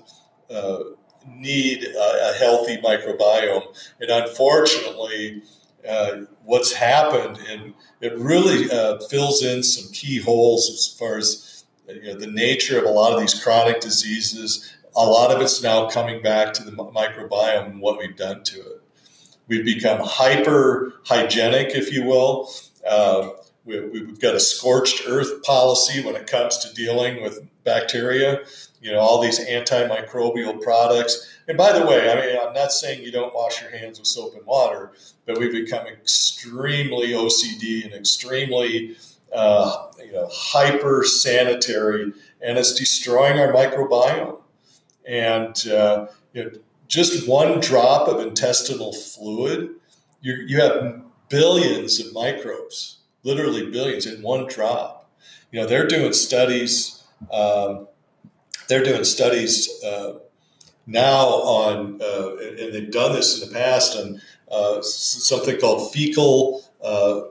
need 1.27 1.83
a, 1.83 2.29
a, 2.29 2.33
healthy 2.39 2.77
microbiome. 2.77 3.63
And 3.99 4.09
unfortunately, 4.09 5.43
what's 6.43 6.73
happened, 6.73 7.37
and 7.49 7.73
it 8.01 8.17
really 8.17 8.67
fills 9.09 9.43
in 9.43 9.63
some 9.63 9.91
key 9.91 10.19
holes 10.19 10.69
as 10.69 10.97
far 10.97 11.17
as 11.17 11.50
you 11.87 12.03
know, 12.03 12.15
the 12.15 12.27
nature 12.27 12.77
of 12.79 12.85
a 12.85 12.89
lot 12.89 13.13
of 13.13 13.19
these 13.19 13.41
chronic 13.41 13.81
diseases, 13.81 14.73
a 14.95 15.05
lot 15.05 15.31
of 15.31 15.41
it's 15.41 15.61
now 15.61 15.89
coming 15.89 16.21
back 16.21 16.53
to 16.53 16.63
the 16.63 16.71
microbiome 16.71 17.71
and 17.71 17.81
what 17.81 17.97
we've 17.97 18.15
done 18.15 18.43
to 18.43 18.59
it. 18.59 18.81
We've 19.47 19.65
become 19.65 19.99
hyper 20.01 20.93
hygienic, 21.05 21.75
if 21.75 21.91
you 21.91 22.05
will. 22.05 22.49
Uh, 22.87 23.29
we, 23.65 23.75
have 23.75 24.19
got 24.19 24.35
a 24.35 24.39
scorched 24.39 25.03
earth 25.07 25.43
policy 25.43 26.03
when 26.03 26.15
it 26.15 26.25
comes 26.25 26.57
to 26.59 26.73
dealing 26.73 27.21
with 27.21 27.45
bacteria. 27.63 28.43
You 28.81 28.93
know, 28.93 28.99
all 28.99 29.21
these 29.21 29.39
antimicrobial 29.39 30.61
products. 30.61 31.37
And 31.47 31.57
by 31.57 31.77
the 31.77 31.85
way, 31.85 32.11
I 32.11 32.15
mean, 32.15 32.37
I'm 32.41 32.53
not 32.53 32.71
saying 32.71 33.03
you 33.03 33.11
don't 33.11 33.33
wash 33.35 33.61
your 33.61 33.69
hands 33.69 33.99
with 33.99 34.07
soap 34.07 34.35
and 34.35 34.45
water, 34.45 34.93
but 35.25 35.37
we've 35.37 35.51
become 35.51 35.85
extremely 35.85 37.09
OCD 37.09 37.85
and 37.85 37.93
extremely 37.93 38.95
uh, 39.33 39.87
you 39.99 40.11
know, 40.11 40.27
hyper 40.31 41.03
sanitary, 41.03 42.11
and 42.41 42.57
it's 42.57 42.73
destroying 42.73 43.39
our 43.39 43.53
microbiome. 43.53 44.39
And 45.07 45.67
uh, 45.67 46.07
you 46.33 46.43
know, 46.43 46.51
just 46.87 47.27
one 47.27 47.59
drop 47.59 48.07
of 48.07 48.19
intestinal 48.19 48.93
fluid, 48.93 49.69
you, 50.21 50.33
you 50.45 50.59
have 50.59 51.01
billions 51.29 51.99
of 51.99 52.13
microbes, 52.13 52.97
literally 53.23 53.71
billions 53.71 54.05
in 54.05 54.21
one 54.21 54.47
drop. 54.47 55.09
You 55.51 55.61
know, 55.61 55.67
they're 55.67 55.87
doing 55.87 56.13
studies. 56.13 57.03
Um, 57.31 57.87
they're 58.67 58.83
doing 58.83 59.03
studies 59.03 59.69
uh, 59.83 60.19
now 60.85 61.25
on, 61.25 62.01
uh, 62.01 62.35
and 62.37 62.73
they've 62.73 62.91
done 62.91 63.13
this 63.13 63.41
in 63.41 63.47
the 63.47 63.53
past 63.53 63.97
on 63.97 64.21
uh, 64.51 64.81
something 64.81 65.59
called 65.59 65.93
fecal 65.93 66.63
uh, 66.83 67.21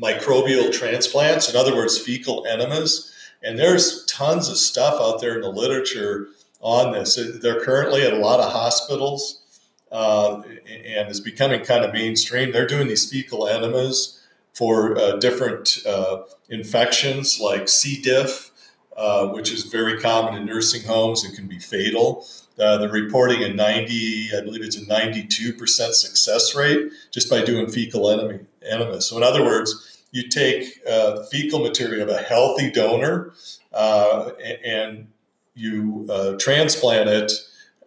microbial 0.00 0.72
transplants, 0.72 1.48
in 1.48 1.56
other 1.56 1.74
words, 1.74 1.98
fecal 1.98 2.46
enemas. 2.46 3.12
And 3.42 3.58
there's 3.58 4.04
tons 4.06 4.48
of 4.48 4.56
stuff 4.56 5.00
out 5.00 5.20
there 5.20 5.34
in 5.34 5.40
the 5.40 5.50
literature 5.50 6.28
on 6.60 6.92
this. 6.92 7.18
They're 7.40 7.60
currently 7.60 8.02
at 8.02 8.12
a 8.12 8.18
lot 8.18 8.40
of 8.40 8.52
hospitals 8.52 9.42
uh, 9.90 10.42
and 10.66 11.08
it's 11.08 11.20
becoming 11.20 11.64
kind 11.64 11.84
of 11.84 11.92
mainstream. 11.92 12.52
They're 12.52 12.66
doing 12.66 12.88
these 12.88 13.10
fecal 13.10 13.46
enemas 13.46 14.20
for 14.52 14.98
uh, 14.98 15.16
different 15.16 15.78
uh, 15.86 16.22
infections 16.48 17.38
like 17.40 17.68
C. 17.68 18.00
diff, 18.00 18.50
uh, 18.96 19.28
which 19.28 19.52
is 19.52 19.64
very 19.64 20.00
common 20.00 20.34
in 20.34 20.46
nursing 20.46 20.82
homes 20.82 21.24
and 21.24 21.34
can 21.34 21.46
be 21.46 21.58
fatal. 21.58 22.26
Uh, 22.58 22.78
they're 22.78 22.88
reporting 22.88 23.42
a 23.44 23.48
90, 23.48 24.30
I 24.36 24.40
believe 24.40 24.62
it's 24.62 24.76
a 24.76 24.84
92% 24.84 25.92
success 25.92 26.54
rate 26.56 26.90
just 27.12 27.30
by 27.30 27.44
doing 27.44 27.70
fecal 27.70 28.10
enemas. 28.10 29.08
So, 29.08 29.16
in 29.16 29.22
other 29.22 29.44
words, 29.44 29.98
you 30.10 30.28
take 30.28 30.80
uh, 30.88 31.22
fecal 31.24 31.60
material 31.60 32.02
of 32.02 32.08
a 32.08 32.18
healthy 32.18 32.70
donor 32.70 33.32
uh, 33.72 34.30
and 34.64 35.08
you 35.54 36.06
uh, 36.10 36.36
transplant 36.38 37.08
it 37.08 37.32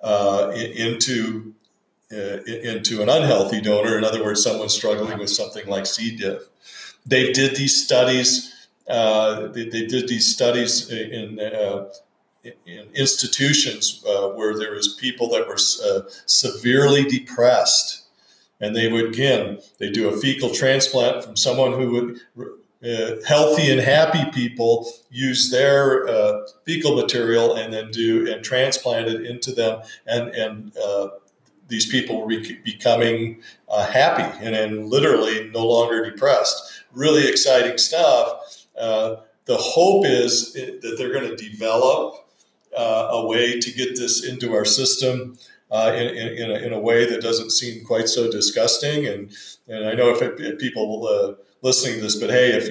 uh, 0.01 0.51
into 0.55 1.53
into 2.12 3.01
an 3.01 3.07
unhealthy 3.07 3.62
donor. 3.62 3.97
In 3.97 4.03
other 4.03 4.21
words, 4.21 4.43
someone 4.43 4.67
struggling 4.67 5.17
with 5.17 5.29
something 5.29 5.65
like 5.67 5.86
C. 5.86 6.13
diff. 6.13 6.41
They 7.05 7.31
did 7.31 7.55
these 7.55 7.81
studies. 7.81 8.53
They, 8.86 9.69
they, 9.71 9.86
did 9.86 10.10
these 10.10 10.27
studies 10.27 10.89
in 10.91 11.39
in 12.43 12.88
institutions 12.93 14.04
uh, 14.08 14.30
where 14.30 14.58
there 14.58 14.73
was 14.73 14.95
people 14.95 15.30
that 15.30 15.47
were 15.47 15.58
uh, 15.86 16.01
severely 16.25 17.04
depressed. 17.04 18.06
And 18.60 18.75
they 18.75 18.91
would 18.91 19.06
again 19.06 19.60
they 19.80 19.89
do 19.89 20.10
a 20.10 20.17
fecal 20.17 20.51
transplant 20.51 21.23
from 21.23 21.36
someone 21.36 21.73
who 21.73 22.19
would 22.36 22.58
uh, 22.84 23.21
healthy 23.27 23.71
and 23.71 23.80
happy 23.80 24.25
people 24.32 24.91
use 25.10 25.51
their 25.51 26.08
uh, 26.08 26.47
fecal 26.65 26.95
material 26.95 27.56
and 27.56 27.71
then 27.73 27.91
do 27.91 28.32
and 28.32 28.43
transplant 28.43 29.08
it 29.08 29.25
into 29.25 29.51
them. 29.51 29.82
And 30.06 30.30
and 30.30 30.77
uh, 30.77 31.10
these 31.67 31.88
people 31.88 32.21
were 32.21 32.39
becoming 32.63 33.41
uh, 33.69 33.89
happy 33.89 34.45
and, 34.45 34.56
and 34.56 34.89
literally 34.89 35.49
no 35.54 35.65
longer 35.65 36.04
depressed. 36.10 36.84
Really 36.91 37.27
exciting 37.27 37.77
stuff. 37.77 38.65
The 39.45 39.58
hope 39.58 40.06
is 40.06 40.54
that 40.54 40.95
they're 40.97 41.12
going 41.12 41.36
to 41.36 41.36
develop 41.36 42.20
uh, 42.75 43.07
a 43.12 43.27
way 43.27 43.60
to 43.60 43.71
get 43.71 43.95
this 43.95 44.25
into 44.25 44.53
our 44.53 44.65
system 44.65 45.38
uh, 45.71 45.93
in, 45.95 46.07
in, 46.07 46.51
a, 46.51 46.55
in, 46.55 46.73
a, 46.73 46.79
way 46.79 47.10
that 47.10 47.21
doesn't 47.21 47.51
seem 47.51 47.84
quite 47.86 48.10
so 48.10 48.29
disgusting. 48.29 49.05
And, 49.05 49.31
and 49.67 49.88
I 49.88 49.93
know 49.93 50.10
if, 50.10 50.21
it, 50.21 50.39
if 50.39 50.60
people 50.60 51.07
uh, 51.07 51.41
listening 51.62 51.95
to 51.95 52.01
this, 52.01 52.17
but 52.17 52.29
hey, 52.29 52.51
if, 52.51 52.67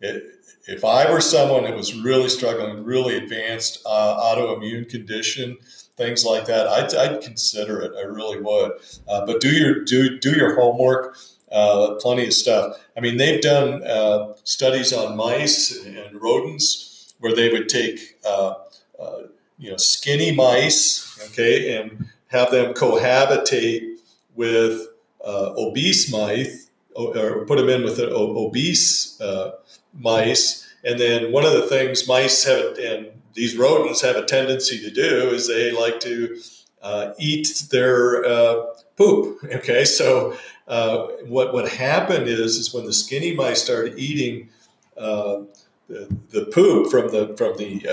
if, 0.00 0.22
if 0.66 0.84
I 0.84 1.10
were 1.10 1.20
someone 1.20 1.64
that 1.64 1.76
was 1.76 1.94
really 1.94 2.28
struggling, 2.28 2.84
really 2.84 3.16
advanced 3.16 3.82
uh, 3.84 4.16
autoimmune 4.34 4.88
condition, 4.88 5.58
things 5.96 6.24
like 6.24 6.46
that, 6.46 6.66
I'd, 6.68 6.94
I'd 6.94 7.20
consider 7.20 7.80
it. 7.80 7.92
I 7.96 8.02
really 8.02 8.40
would. 8.40 8.72
Uh, 9.08 9.26
but 9.26 9.40
do 9.40 9.50
your 9.50 9.84
do 9.84 10.18
do 10.18 10.32
your 10.32 10.54
homework. 10.54 11.16
Uh, 11.50 11.96
plenty 11.96 12.26
of 12.26 12.32
stuff. 12.32 12.78
I 12.96 13.00
mean, 13.00 13.18
they've 13.18 13.42
done 13.42 13.82
uh, 13.84 14.32
studies 14.42 14.90
on 14.90 15.18
mice 15.18 15.84
and 15.84 16.18
rodents 16.18 17.14
where 17.18 17.34
they 17.34 17.50
would 17.50 17.68
take 17.68 18.18
uh, 18.26 18.54
uh, 19.02 19.26
you 19.58 19.70
know, 19.70 19.76
skinny 19.76 20.32
mice, 20.34 21.18
okay, 21.30 21.76
and 21.76 22.06
have 22.28 22.50
them 22.50 22.74
cohabitate 22.74 23.96
with 24.34 24.88
uh, 25.24 25.52
obese 25.56 26.10
mice, 26.10 26.70
or 26.94 27.44
put 27.46 27.58
them 27.58 27.68
in 27.68 27.82
with 27.84 27.98
obese 28.00 29.20
uh, 29.20 29.52
mice. 29.98 30.68
And 30.84 30.98
then 30.98 31.32
one 31.32 31.44
of 31.44 31.52
the 31.52 31.66
things 31.66 32.08
mice 32.08 32.44
have, 32.44 32.76
and 32.78 33.08
these 33.34 33.56
rodents 33.56 34.00
have 34.02 34.16
a 34.16 34.24
tendency 34.24 34.80
to 34.80 34.90
do, 34.90 35.30
is 35.30 35.46
they 35.46 35.70
like 35.70 36.00
to 36.00 36.40
uh, 36.82 37.12
eat 37.18 37.64
their 37.70 38.24
uh, 38.24 38.66
poop. 38.96 39.38
Okay, 39.44 39.84
so 39.84 40.36
uh, 40.66 41.06
what 41.26 41.52
what 41.52 41.68
happened 41.68 42.26
is 42.26 42.56
is 42.56 42.74
when 42.74 42.84
the 42.84 42.92
skinny 42.92 43.34
mice 43.34 43.62
started 43.62 43.98
eating 43.98 44.48
the, 44.96 46.08
the 46.30 46.46
poop 46.46 46.90
from 46.90 47.10
the 47.10 47.36
from 47.36 47.56
the 47.58 47.86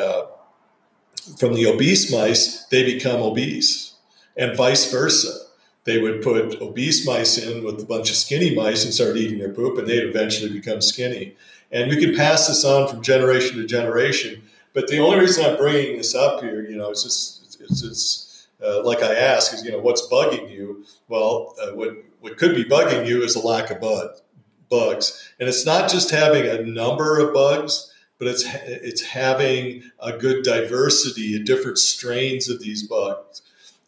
from 1.37 1.53
the 1.53 1.67
obese 1.67 2.11
mice, 2.11 2.65
they 2.65 2.83
become 2.83 3.21
obese, 3.21 3.93
and 4.37 4.55
vice 4.55 4.91
versa. 4.91 5.45
They 5.85 5.99
would 5.99 6.21
put 6.21 6.61
obese 6.61 7.05
mice 7.05 7.37
in 7.37 7.63
with 7.63 7.81
a 7.81 7.85
bunch 7.85 8.09
of 8.09 8.15
skinny 8.15 8.53
mice 8.53 8.83
and 8.83 8.93
start 8.93 9.17
eating 9.17 9.39
their 9.39 9.53
poop, 9.53 9.77
and 9.77 9.87
they'd 9.87 10.03
eventually 10.03 10.51
become 10.51 10.81
skinny. 10.81 11.35
And 11.71 11.89
we 11.89 11.97
can 11.97 12.15
pass 12.15 12.47
this 12.47 12.65
on 12.65 12.87
from 12.87 13.01
generation 13.01 13.57
to 13.57 13.65
generation. 13.65 14.41
But 14.73 14.87
the 14.87 14.99
only 14.99 15.19
reason 15.19 15.45
I'm 15.45 15.57
bringing 15.57 15.97
this 15.97 16.15
up 16.15 16.41
here, 16.41 16.61
you 16.69 16.75
know, 16.75 16.89
it's 16.91 17.03
just 17.03 17.59
it's, 17.61 17.83
it's 17.83 18.47
uh, 18.63 18.83
like 18.83 19.01
I 19.01 19.15
ask 19.15 19.53
is, 19.53 19.63
you 19.63 19.71
know, 19.71 19.79
what's 19.79 20.07
bugging 20.07 20.51
you? 20.51 20.85
Well, 21.07 21.55
uh, 21.61 21.71
what 21.71 21.95
what 22.19 22.37
could 22.37 22.55
be 22.55 22.65
bugging 22.65 23.07
you 23.07 23.23
is 23.23 23.35
a 23.35 23.45
lack 23.45 23.71
of 23.71 23.79
bug, 23.79 24.11
bugs, 24.69 25.31
and 25.39 25.47
it's 25.47 25.65
not 25.65 25.89
just 25.89 26.11
having 26.11 26.45
a 26.45 26.63
number 26.63 27.19
of 27.19 27.33
bugs 27.33 27.93
but 28.19 28.27
it's 28.27 28.43
it's 28.65 29.01
having 29.01 29.83
a 29.99 30.11
good 30.11 30.43
diversity 30.43 31.35
of 31.35 31.45
different 31.45 31.79
strains 31.79 32.49
of 32.49 32.59
these 32.59 32.87
bugs. 32.87 33.41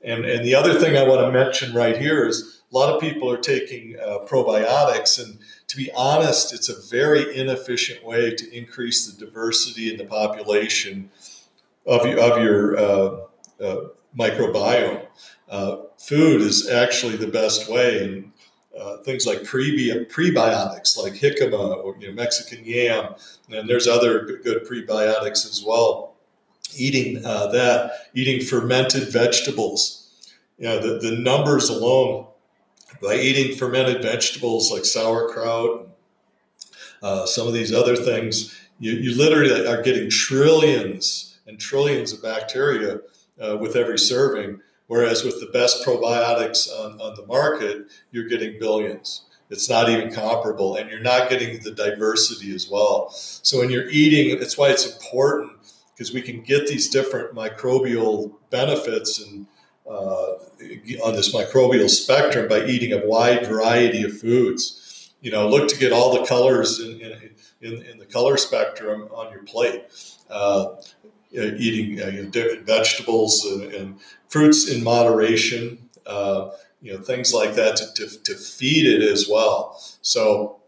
And 0.03 0.25
and 0.25 0.45
the 0.45 0.55
other 0.55 0.79
thing 0.79 0.97
I 0.97 1.03
want 1.03 1.21
to 1.21 1.31
mention 1.31 1.75
right 1.75 1.97
here 1.97 2.25
is 2.25 2.61
a 2.71 2.77
lot 2.77 2.93
of 2.95 3.01
people 3.01 3.29
are 3.29 3.37
taking 3.37 3.97
uh, 3.99 4.19
probiotics, 4.25 5.23
and 5.23 5.37
to 5.67 5.77
be 5.77 5.91
honest, 5.95 6.53
it's 6.53 6.69
a 6.69 6.89
very 6.89 7.37
inefficient 7.37 8.03
way 8.03 8.33
to 8.33 8.57
increase 8.57 9.05
the 9.05 9.25
diversity 9.25 9.91
in 9.91 9.97
the 9.97 10.05
population. 10.05 11.11
of, 11.85 12.05
of 12.05 12.41
your 12.41 12.77
uh, 12.77 13.17
uh, 13.61 13.87
microbiome. 14.17 15.05
Uh, 15.49 15.77
food 15.97 16.41
is 16.41 16.69
actually 16.69 17.17
the 17.17 17.27
best 17.27 17.69
way, 17.69 18.03
and 18.03 18.31
uh, 18.79 18.97
things 18.97 19.25
like 19.25 19.39
prebi- 19.39 20.09
prebiotics, 20.09 20.97
like 20.97 21.13
jicama 21.13 21.83
or 21.83 21.95
you 21.99 22.07
know, 22.07 22.13
Mexican 22.13 22.63
yam, 22.63 23.15
and 23.49 23.69
there's 23.69 23.87
other 23.87 24.37
good 24.43 24.65
prebiotics 24.65 25.45
as 25.45 25.63
well. 25.65 26.15
Eating 26.75 27.23
uh, 27.25 27.47
that, 27.47 27.91
eating 28.13 28.45
fermented 28.45 29.09
vegetables, 29.09 30.31
you 30.57 30.65
know, 30.65 30.79
the, 30.79 30.99
the 30.99 31.17
numbers 31.17 31.69
alone 31.69 32.27
by 33.01 33.15
eating 33.15 33.57
fermented 33.57 34.01
vegetables 34.01 34.71
like 34.71 34.85
sauerkraut, 34.85 35.89
uh, 37.01 37.25
some 37.25 37.47
of 37.47 37.53
these 37.53 37.73
other 37.73 37.95
things, 37.95 38.57
you, 38.79 38.93
you 38.93 39.15
literally 39.15 39.67
are 39.67 39.81
getting 39.81 40.09
trillions 40.09 41.39
and 41.47 41.59
trillions 41.59 42.13
of 42.13 42.21
bacteria 42.21 42.99
uh, 43.41 43.57
with 43.57 43.75
every 43.75 43.97
serving. 43.97 44.59
Whereas 44.91 45.23
with 45.23 45.39
the 45.39 45.45
best 45.53 45.85
probiotics 45.85 46.67
on, 46.69 46.99
on 46.99 47.15
the 47.15 47.25
market, 47.25 47.89
you're 48.11 48.27
getting 48.27 48.59
billions. 48.59 49.21
It's 49.49 49.69
not 49.69 49.87
even 49.87 50.13
comparable, 50.13 50.75
and 50.75 50.89
you're 50.89 50.99
not 50.99 51.29
getting 51.29 51.63
the 51.63 51.71
diversity 51.71 52.53
as 52.53 52.67
well. 52.69 53.09
So 53.09 53.59
when 53.59 53.69
you're 53.69 53.89
eating, 53.89 54.37
that's 54.37 54.57
why 54.57 54.67
it's 54.67 54.91
important 54.91 55.53
because 55.93 56.13
we 56.13 56.21
can 56.21 56.41
get 56.41 56.67
these 56.67 56.89
different 56.89 57.33
microbial 57.33 58.33
benefits 58.49 59.25
and 59.25 59.47
uh, 59.89 60.33
on 61.05 61.15
this 61.15 61.33
microbial 61.33 61.89
spectrum 61.89 62.49
by 62.49 62.65
eating 62.65 62.91
a 62.91 63.07
wide 63.07 63.47
variety 63.47 64.03
of 64.03 64.19
foods. 64.19 65.13
You 65.21 65.31
know, 65.31 65.47
look 65.47 65.69
to 65.69 65.77
get 65.77 65.93
all 65.93 66.19
the 66.19 66.25
colors 66.25 66.81
in, 66.81 66.99
in, 67.61 67.81
in 67.81 67.97
the 67.97 68.05
color 68.05 68.35
spectrum 68.35 69.07
on 69.13 69.31
your 69.31 69.43
plate. 69.43 69.85
Uh, 70.29 70.75
eating 71.31 72.01
uh, 72.01 72.07
you 72.07 72.23
know, 72.23 72.63
vegetables 72.63 73.45
and, 73.45 73.73
and, 73.73 73.99
fruits 74.27 74.69
in 74.69 74.81
moderation, 74.81 75.77
uh, 76.05 76.51
you 76.81 76.93
know, 76.93 77.01
things 77.01 77.33
like 77.33 77.53
that 77.53 77.75
to, 77.75 77.93
to, 77.93 78.23
to, 78.23 78.33
feed 78.33 78.85
it 78.85 79.01
as 79.01 79.27
well. 79.29 79.77
So, 80.01 80.61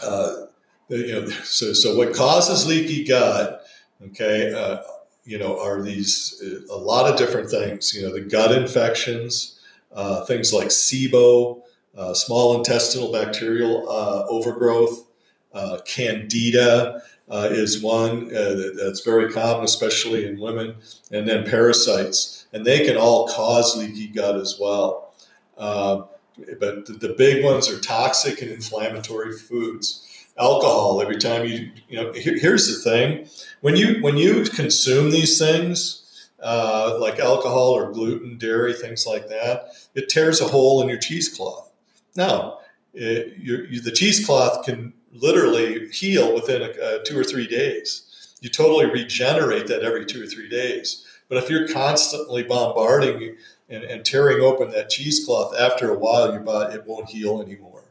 uh, 0.00 0.46
you 0.88 1.12
know, 1.12 1.26
so, 1.42 1.72
so 1.72 1.96
what 1.96 2.14
causes 2.14 2.64
leaky 2.64 3.04
gut, 3.04 3.64
okay, 4.06 4.54
uh, 4.54 4.82
you 5.24 5.36
know, 5.36 5.60
are 5.60 5.82
these 5.82 6.40
a 6.70 6.76
lot 6.76 7.10
of 7.10 7.18
different 7.18 7.50
things. 7.50 7.92
You 7.92 8.02
know, 8.02 8.12
the 8.12 8.20
gut 8.20 8.52
infections, 8.52 9.60
uh, 9.92 10.24
things 10.24 10.52
like 10.52 10.68
SIBO, 10.68 11.62
uh, 11.96 12.14
small 12.14 12.56
intestinal 12.56 13.12
bacterial 13.12 13.88
uh, 13.88 14.26
overgrowth, 14.28 15.06
uh, 15.52 15.78
candida 15.84 17.02
uh, 17.32 17.48
is 17.50 17.82
one 17.82 18.26
uh, 18.36 18.72
that's 18.76 19.00
very 19.00 19.32
common, 19.32 19.64
especially 19.64 20.26
in 20.26 20.38
women, 20.38 20.76
and 21.10 21.26
then 21.26 21.48
parasites, 21.48 22.46
and 22.52 22.66
they 22.66 22.84
can 22.84 22.98
all 22.98 23.26
cause 23.26 23.74
leaky 23.74 24.06
gut 24.08 24.36
as 24.36 24.58
well. 24.60 25.14
but 25.56 26.86
the 26.86 27.14
big 27.16 27.42
ones 27.42 27.70
are 27.70 27.80
toxic 27.80 28.42
and 28.42 28.50
inflammatory 28.50 29.32
foods. 29.32 30.08
Alcohol 30.38 31.00
every 31.02 31.18
time 31.18 31.46
you 31.46 31.70
you 31.88 31.96
know 31.96 32.12
here, 32.12 32.38
here's 32.38 32.66
the 32.66 32.90
thing. 32.90 33.28
When 33.62 33.76
you 33.76 34.02
when 34.02 34.16
you 34.16 34.44
consume 34.44 35.10
these 35.10 35.38
things 35.38 36.30
uh, 36.42 36.98
like 36.98 37.18
alcohol 37.18 37.70
or 37.70 37.92
gluten 37.92 38.36
dairy 38.38 38.72
things 38.72 39.06
like 39.06 39.28
that 39.28 39.68
it 39.94 40.08
tears 40.08 40.40
a 40.40 40.48
hole 40.48 40.82
in 40.82 40.88
your 40.88 40.98
cheesecloth. 40.98 41.70
Now 42.16 42.60
it, 42.94 43.36
you, 43.38 43.80
the 43.80 43.92
cheesecloth 43.92 44.64
can 44.64 44.94
literally 45.12 45.88
heal 45.88 46.34
within 46.34 46.62
a, 46.62 46.70
uh, 46.70 46.98
two 47.04 47.18
or 47.18 47.24
three 47.24 47.46
days. 47.46 48.36
You 48.40 48.48
totally 48.48 48.86
regenerate 48.86 49.66
that 49.68 49.82
every 49.82 50.04
two 50.04 50.22
or 50.22 50.26
three 50.26 50.48
days. 50.48 51.06
But 51.28 51.38
if 51.42 51.48
you're 51.48 51.68
constantly 51.68 52.42
bombarding 52.42 53.36
and, 53.68 53.84
and 53.84 54.04
tearing 54.04 54.42
open 54.42 54.70
that 54.70 54.90
cheesecloth 54.90 55.58
after 55.58 55.90
a 55.90 55.98
while 55.98 56.32
your 56.32 56.42
body 56.42 56.74
it 56.74 56.86
won't 56.86 57.08
heal 57.08 57.40
anymore. 57.40 57.84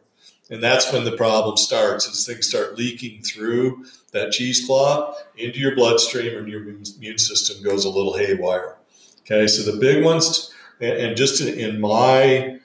And 0.50 0.62
that's 0.62 0.92
when 0.92 1.06
the 1.06 1.16
problem 1.16 1.56
starts 1.56 2.08
as 2.08 2.26
things 2.26 2.48
start 2.48 2.78
leaking 2.78 3.22
through 3.24 3.86
that 4.12 4.32
cheesecloth 4.32 5.18
into 5.38 5.60
your 5.60 5.76
bloodstream 5.76 6.38
and 6.38 6.48
your 6.48 6.62
immune 6.62 7.18
system 7.18 7.64
goes 7.64 7.86
a 7.86 7.90
little 7.90 8.18
haywire. 8.18 8.76
Okay, 9.22 9.48
so 9.48 9.72
the 9.72 9.80
big 9.80 10.04
ones, 10.04 10.54
and 10.82 11.16
just 11.16 11.40
in 11.42 11.80
my, 11.80 12.60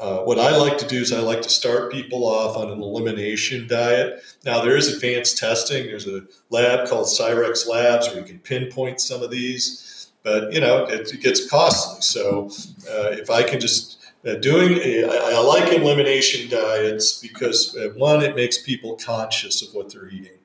uh, 0.00 0.22
what 0.22 0.38
I 0.38 0.56
like 0.56 0.78
to 0.78 0.86
do 0.86 1.00
is 1.00 1.12
I 1.12 1.20
like 1.20 1.42
to 1.42 1.50
start 1.50 1.92
people 1.92 2.26
off 2.26 2.56
on 2.56 2.70
an 2.70 2.80
elimination 2.80 3.68
diet. 3.68 4.22
Now, 4.46 4.62
there 4.62 4.74
is 4.76 4.88
advanced 4.92 5.36
testing. 5.36 5.86
There's 5.86 6.08
a 6.08 6.22
lab 6.48 6.88
called 6.88 7.06
Cyrex 7.06 7.68
Labs 7.68 8.08
where 8.08 8.18
you 8.18 8.24
can 8.24 8.38
pinpoint 8.38 9.00
some 9.02 9.22
of 9.22 9.30
these, 9.30 10.10
but 10.22 10.52
you 10.54 10.60
know, 10.60 10.84
it, 10.84 11.12
it 11.12 11.20
gets 11.20 11.48
costly. 11.50 12.00
So 12.00 12.46
uh, 12.90 13.10
if 13.10 13.28
I 13.28 13.42
can 13.42 13.60
just 13.60 13.98
uh, 14.26 14.34
doing 14.34 14.78
I 15.08 15.40
like 15.40 15.72
elimination 15.72 16.50
diets 16.50 17.18
because 17.20 17.76
uh, 17.76 17.88
one 17.96 18.22
it 18.22 18.36
makes 18.36 18.62
people 18.62 18.96
conscious 18.96 19.66
of 19.66 19.74
what 19.74 19.90
they're 19.90 20.08
eating 20.08 20.36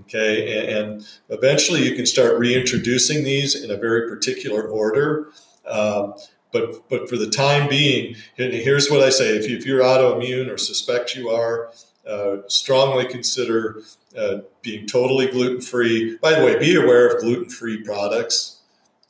okay 0.00 0.58
and, 0.58 0.92
and, 0.92 1.06
eventually 1.30 1.82
you 1.82 1.96
can 1.96 2.04
start 2.04 2.38
reintroducing 2.38 3.24
these 3.24 3.64
in 3.64 3.70
a 3.70 3.76
very 3.76 4.10
particular 4.10 4.68
order 4.68 5.30
um, 5.66 6.12
but 6.52 6.88
but 6.88 7.08
for 7.08 7.16
the 7.16 7.30
time 7.30 7.68
being 7.68 8.14
here's 8.36 8.90
what 8.90 9.02
i 9.02 9.10
say 9.10 9.36
if, 9.36 9.48
you, 9.48 9.56
if 9.56 9.66
you're 9.66 9.82
autoimmune 9.82 10.52
or 10.52 10.58
suspect 10.58 11.14
you 11.14 11.28
are 11.28 11.70
uh, 12.06 12.38
strongly 12.46 13.06
consider 13.06 13.82
uh, 14.16 14.38
being 14.62 14.86
totally 14.86 15.26
gluten 15.26 15.60
free 15.60 16.16
by 16.16 16.38
the 16.38 16.44
way 16.44 16.58
be 16.58 16.74
aware 16.74 17.08
of 17.08 17.20
gluten 17.20 17.48
free 17.48 17.82
products 17.82 18.58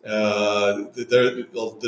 uh, 0.07 0.85
there, 0.95 1.43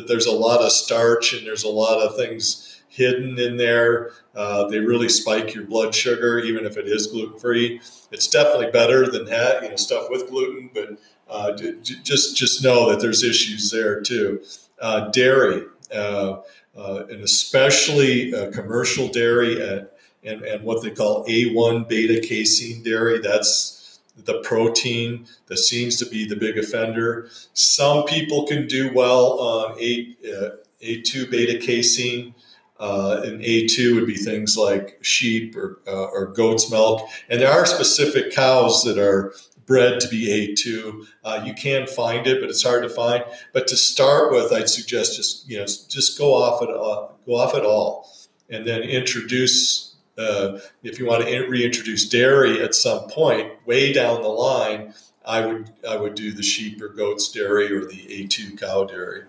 there's 0.06 0.26
a 0.26 0.32
lot 0.32 0.60
of 0.60 0.72
starch 0.72 1.32
and 1.32 1.46
there's 1.46 1.64
a 1.64 1.68
lot 1.68 2.00
of 2.00 2.16
things 2.16 2.82
hidden 2.88 3.38
in 3.38 3.56
there. 3.56 4.10
Uh, 4.34 4.66
they 4.68 4.78
really 4.78 5.08
spike 5.08 5.54
your 5.54 5.64
blood 5.64 5.94
sugar, 5.94 6.38
even 6.40 6.66
if 6.66 6.76
it 6.76 6.86
is 6.86 7.06
gluten 7.06 7.38
free. 7.38 7.80
It's 8.10 8.26
definitely 8.26 8.70
better 8.72 9.10
than 9.10 9.24
that, 9.26 9.62
you 9.62 9.70
know, 9.70 9.76
stuff 9.76 10.10
with 10.10 10.28
gluten, 10.28 10.70
but 10.74 10.98
uh, 11.28 11.52
just 11.52 12.36
just 12.36 12.62
know 12.62 12.90
that 12.90 13.00
there's 13.00 13.22
issues 13.22 13.70
there 13.70 14.00
too. 14.00 14.42
Uh, 14.80 15.10
dairy, 15.10 15.64
uh, 15.94 16.38
uh, 16.76 17.04
and 17.10 17.22
especially 17.22 18.32
commercial 18.52 19.08
dairy 19.08 19.60
and, 19.60 19.86
and, 20.24 20.42
and 20.42 20.64
what 20.64 20.82
they 20.82 20.90
call 20.90 21.26
A1 21.26 21.86
beta 21.86 22.26
casein 22.26 22.82
dairy. 22.82 23.18
That's 23.18 24.00
the 24.24 24.40
protein 24.40 25.26
that 25.46 25.58
seems 25.58 25.96
to 25.96 26.06
be 26.06 26.26
the 26.26 26.36
big 26.36 26.58
offender. 26.58 27.28
Some 27.52 28.04
people 28.04 28.46
can 28.46 28.66
do 28.66 28.92
well 28.94 29.38
on 29.38 29.80
A, 29.80 30.16
uh, 30.24 30.50
A2 30.82 31.30
beta 31.30 31.58
casein. 31.58 32.34
Uh, 32.78 33.20
and 33.26 33.42
A2 33.42 33.94
would 33.94 34.06
be 34.06 34.14
things 34.14 34.56
like 34.56 34.98
sheep 35.02 35.54
or, 35.54 35.80
uh, 35.86 36.06
or 36.06 36.28
goat's 36.28 36.70
milk. 36.70 37.06
And 37.28 37.38
there 37.38 37.52
are 37.52 37.66
specific 37.66 38.32
cows 38.32 38.82
that 38.84 38.96
are 38.96 39.34
bred 39.70 40.00
to 40.00 40.08
be 40.08 40.26
A2. 40.26 41.06
Uh, 41.22 41.42
you 41.46 41.54
can 41.54 41.86
find 41.86 42.26
it, 42.26 42.40
but 42.40 42.50
it's 42.50 42.64
hard 42.64 42.82
to 42.82 42.88
find. 42.88 43.22
But 43.52 43.68
to 43.68 43.76
start 43.76 44.32
with, 44.32 44.52
I'd 44.52 44.68
suggest 44.68 45.16
just 45.16 45.48
you 45.48 45.58
know 45.58 45.64
just 45.64 46.18
go 46.18 46.34
off 46.34 46.60
it 46.60 46.70
uh, 46.70 47.06
go 47.24 47.36
off 47.36 47.54
it 47.54 47.64
all, 47.64 48.10
and 48.50 48.66
then 48.66 48.82
introduce 48.82 49.94
uh, 50.18 50.58
if 50.82 50.98
you 50.98 51.06
want 51.06 51.24
to 51.24 51.46
reintroduce 51.46 52.08
dairy 52.08 52.60
at 52.60 52.74
some 52.74 53.08
point, 53.10 53.52
way 53.64 53.92
down 53.92 54.22
the 54.22 54.28
line, 54.28 54.92
I 55.24 55.46
would 55.46 55.70
I 55.88 55.96
would 55.96 56.16
do 56.16 56.32
the 56.32 56.42
sheep 56.42 56.82
or 56.82 56.88
goats 56.88 57.30
dairy 57.30 57.72
or 57.72 57.84
the 57.84 58.26
A2 58.26 58.60
cow 58.60 58.84
dairy. 58.84 59.22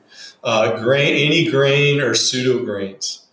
Uh, 0.43 0.82
grain, 0.82 1.13
any 1.27 1.51
grain 1.51 2.01
or 2.01 2.15
pseudo 2.15 2.65
grains 2.65 3.27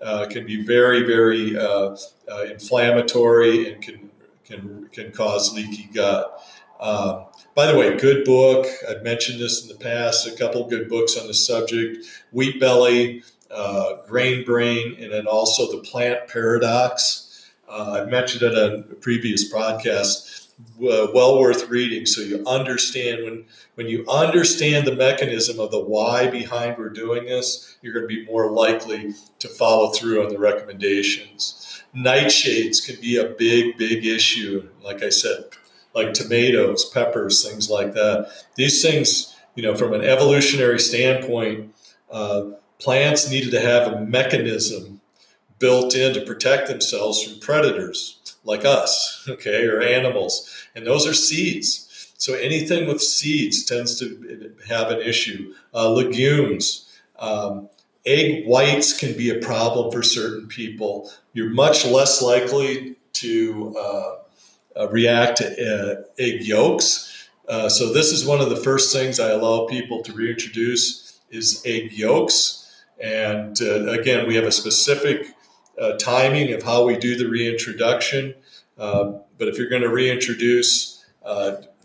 uh, 0.00 0.26
can 0.30 0.46
be 0.46 0.62
very 0.62 1.02
very 1.02 1.58
uh, 1.58 1.96
uh, 2.30 2.44
inflammatory 2.44 3.72
and 3.72 3.82
can 3.82 4.01
can 4.52 4.88
can 4.92 5.12
cause 5.12 5.54
leaky 5.54 5.88
gut. 5.92 6.40
Um, 6.80 7.26
by 7.54 7.70
the 7.70 7.78
way, 7.78 7.96
good 7.96 8.24
book. 8.24 8.66
I've 8.88 9.02
mentioned 9.02 9.40
this 9.40 9.62
in 9.62 9.68
the 9.68 9.82
past. 9.82 10.26
A 10.26 10.36
couple 10.36 10.68
good 10.68 10.88
books 10.88 11.16
on 11.16 11.26
the 11.26 11.34
subject. 11.34 12.06
Wheat 12.32 12.58
Belly 12.60 13.22
uh, 13.52 13.96
grain 14.06 14.44
brain, 14.44 14.96
and 14.98 15.12
then 15.12 15.26
also 15.26 15.70
the 15.70 15.82
plant 15.82 16.26
paradox. 16.28 17.50
Uh, 17.68 18.00
I've 18.00 18.08
mentioned 18.08 18.42
it 18.42 18.58
on 18.58 18.84
a 18.90 18.94
previous 18.94 19.52
podcast. 19.52 20.48
Uh, 20.78 21.08
well 21.12 21.40
worth 21.40 21.68
reading, 21.68 22.06
so 22.06 22.20
you 22.20 22.44
understand 22.46 23.24
when 23.24 23.44
when 23.74 23.88
you 23.88 24.04
understand 24.08 24.86
the 24.86 24.94
mechanism 24.94 25.58
of 25.58 25.70
the 25.70 25.80
why 25.80 26.28
behind 26.28 26.78
we're 26.78 26.88
doing 26.88 27.24
this, 27.24 27.76
you're 27.82 27.92
going 27.92 28.04
to 28.04 28.08
be 28.08 28.24
more 28.26 28.50
likely 28.50 29.14
to 29.38 29.48
follow 29.48 29.90
through 29.90 30.24
on 30.24 30.28
the 30.28 30.38
recommendations. 30.38 31.71
Nightshades 31.96 32.84
can 32.84 33.00
be 33.00 33.16
a 33.16 33.28
big, 33.28 33.76
big 33.76 34.06
issue. 34.06 34.68
Like 34.82 35.02
I 35.02 35.10
said, 35.10 35.44
like 35.94 36.14
tomatoes, 36.14 36.84
peppers, 36.86 37.46
things 37.46 37.68
like 37.68 37.92
that. 37.94 38.30
These 38.54 38.82
things, 38.82 39.36
you 39.54 39.62
know, 39.62 39.74
from 39.74 39.92
an 39.92 40.02
evolutionary 40.02 40.78
standpoint, 40.80 41.74
uh, 42.10 42.50
plants 42.78 43.30
needed 43.30 43.50
to 43.50 43.60
have 43.60 43.92
a 43.92 44.00
mechanism 44.00 45.00
built 45.58 45.94
in 45.94 46.14
to 46.14 46.20
protect 46.22 46.68
themselves 46.68 47.22
from 47.22 47.40
predators 47.40 48.36
like 48.44 48.64
us, 48.64 49.24
okay, 49.28 49.66
or 49.66 49.80
animals. 49.80 50.50
And 50.74 50.86
those 50.86 51.06
are 51.06 51.14
seeds. 51.14 51.88
So 52.16 52.34
anything 52.34 52.86
with 52.86 53.02
seeds 53.02 53.64
tends 53.64 53.98
to 53.98 54.54
have 54.68 54.90
an 54.90 55.00
issue. 55.00 55.54
Uh, 55.74 55.90
legumes, 55.90 56.88
um, 57.18 57.68
egg 58.04 58.46
whites 58.46 58.98
can 58.98 59.16
be 59.16 59.30
a 59.30 59.38
problem 59.38 59.90
for 59.90 60.02
certain 60.02 60.48
people. 60.48 61.10
You're 61.32 61.50
much 61.50 61.84
less 61.84 62.20
likely 62.22 62.96
to 63.14 63.76
uh, 63.78 64.14
uh, 64.76 64.88
react 64.88 65.38
to 65.38 65.46
uh, 65.46 66.02
egg 66.18 66.44
yolks. 66.44 67.28
Uh, 67.48 67.68
so 67.68 67.92
this 67.92 68.12
is 68.12 68.24
one 68.24 68.40
of 68.40 68.50
the 68.50 68.56
first 68.56 68.92
things 68.94 69.20
I 69.20 69.30
allow 69.30 69.66
people 69.66 70.02
to 70.02 70.12
reintroduce 70.12 71.20
is 71.30 71.62
egg 71.64 71.92
yolks. 71.92 72.58
And 73.00 73.60
again, 73.60 74.28
we 74.28 74.36
have 74.36 74.44
a 74.44 74.52
specific 74.52 75.26
timing 75.98 76.52
of 76.52 76.62
how 76.62 76.84
we 76.84 76.96
do 76.96 77.16
the 77.16 77.28
reintroduction. 77.28 78.34
but 78.76 79.48
if 79.48 79.58
you're 79.58 79.68
going 79.68 79.82
to 79.82 79.88
reintroduce 79.88 81.04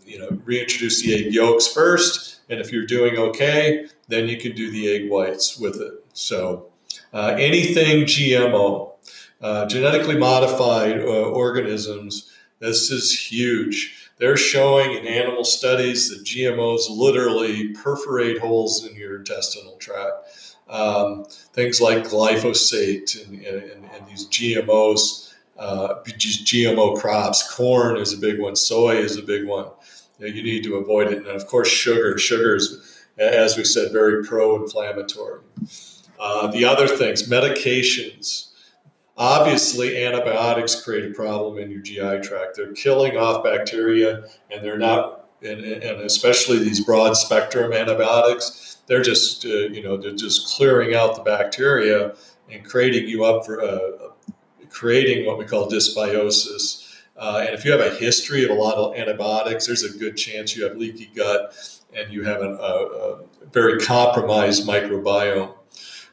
you 0.08 0.18
know, 0.18 0.40
reintroduce 0.44 1.02
the 1.02 1.14
egg 1.14 1.34
yolks 1.34 1.68
first, 1.68 2.40
and 2.48 2.60
if 2.60 2.72
you're 2.72 2.86
doing 2.86 3.18
okay, 3.18 3.86
then 4.08 4.28
you 4.28 4.38
can 4.38 4.52
do 4.52 4.70
the 4.70 4.92
egg 4.92 5.10
whites 5.10 5.58
with 5.58 5.80
it. 5.80 5.92
So, 6.12 6.70
uh, 7.12 7.36
anything 7.38 8.04
GMO, 8.04 8.92
uh, 9.40 9.66
genetically 9.66 10.16
modified 10.16 11.00
uh, 11.00 11.30
organisms, 11.30 12.32
this 12.58 12.90
is 12.90 13.30
huge. 13.30 14.10
They're 14.16 14.36
showing 14.36 14.96
in 14.96 15.06
animal 15.06 15.44
studies 15.44 16.10
that 16.10 16.24
GMOs 16.24 16.90
literally 16.90 17.68
perforate 17.68 18.38
holes 18.38 18.84
in 18.84 18.96
your 18.96 19.18
intestinal 19.18 19.76
tract. 19.76 20.56
Um, 20.68 21.24
things 21.52 21.80
like 21.80 21.98
glyphosate 21.98 23.26
and, 23.26 23.40
and, 23.42 23.84
and 23.94 24.06
these 24.08 24.26
GMOs, 24.26 25.32
uh, 25.56 26.02
GMO 26.04 26.98
crops, 26.98 27.54
corn 27.54 27.96
is 27.96 28.12
a 28.12 28.18
big 28.18 28.40
one, 28.40 28.56
soy 28.56 28.96
is 28.96 29.16
a 29.16 29.22
big 29.22 29.46
one 29.46 29.68
you 30.18 30.42
need 30.42 30.64
to 30.64 30.76
avoid 30.76 31.08
it. 31.08 31.18
And 31.18 31.28
of 31.28 31.46
course, 31.46 31.68
sugar. 31.68 32.18
Sugar 32.18 32.56
is, 32.56 32.87
as 33.18 33.56
we 33.56 33.64
said, 33.64 33.92
very 33.92 34.24
pro-inflammatory. 34.24 35.40
Uh, 36.18 36.48
the 36.48 36.64
other 36.64 36.88
things, 36.88 37.28
medications. 37.28 38.52
Obviously, 39.16 40.04
antibiotics 40.04 40.80
create 40.80 41.10
a 41.10 41.14
problem 41.14 41.58
in 41.58 41.70
your 41.70 41.80
GI 41.80 42.26
tract. 42.26 42.56
They're 42.56 42.72
killing 42.72 43.16
off 43.16 43.42
bacteria, 43.42 44.24
and 44.50 44.64
they're 44.64 44.78
not, 44.78 45.28
and, 45.42 45.60
and 45.60 46.00
especially 46.02 46.58
these 46.58 46.84
broad 46.84 47.14
spectrum 47.14 47.72
antibiotics. 47.72 48.78
They're 48.86 49.02
just, 49.02 49.44
uh, 49.44 49.48
you 49.48 49.82
know, 49.82 49.96
they're 49.96 50.14
just 50.14 50.56
clearing 50.56 50.94
out 50.94 51.16
the 51.16 51.22
bacteria 51.22 52.14
and 52.50 52.64
creating 52.64 53.08
you 53.08 53.24
up 53.24 53.44
for 53.44 53.60
uh, 53.60 54.12
creating 54.70 55.26
what 55.26 55.38
we 55.38 55.44
call 55.44 55.68
dysbiosis 55.68 56.87
uh, 57.18 57.44
and 57.44 57.54
if 57.54 57.64
you 57.64 57.72
have 57.72 57.80
a 57.80 57.94
history 57.96 58.44
of 58.44 58.50
a 58.50 58.54
lot 58.54 58.74
of 58.74 58.94
antibiotics, 58.94 59.66
there's 59.66 59.82
a 59.82 59.98
good 59.98 60.16
chance 60.16 60.56
you 60.56 60.64
have 60.64 60.76
leaky 60.76 61.10
gut 61.14 61.52
and 61.94 62.12
you 62.12 62.22
have 62.22 62.40
a, 62.42 62.50
a 62.50 63.22
very 63.52 63.80
compromised 63.80 64.66
microbiome. 64.66 65.52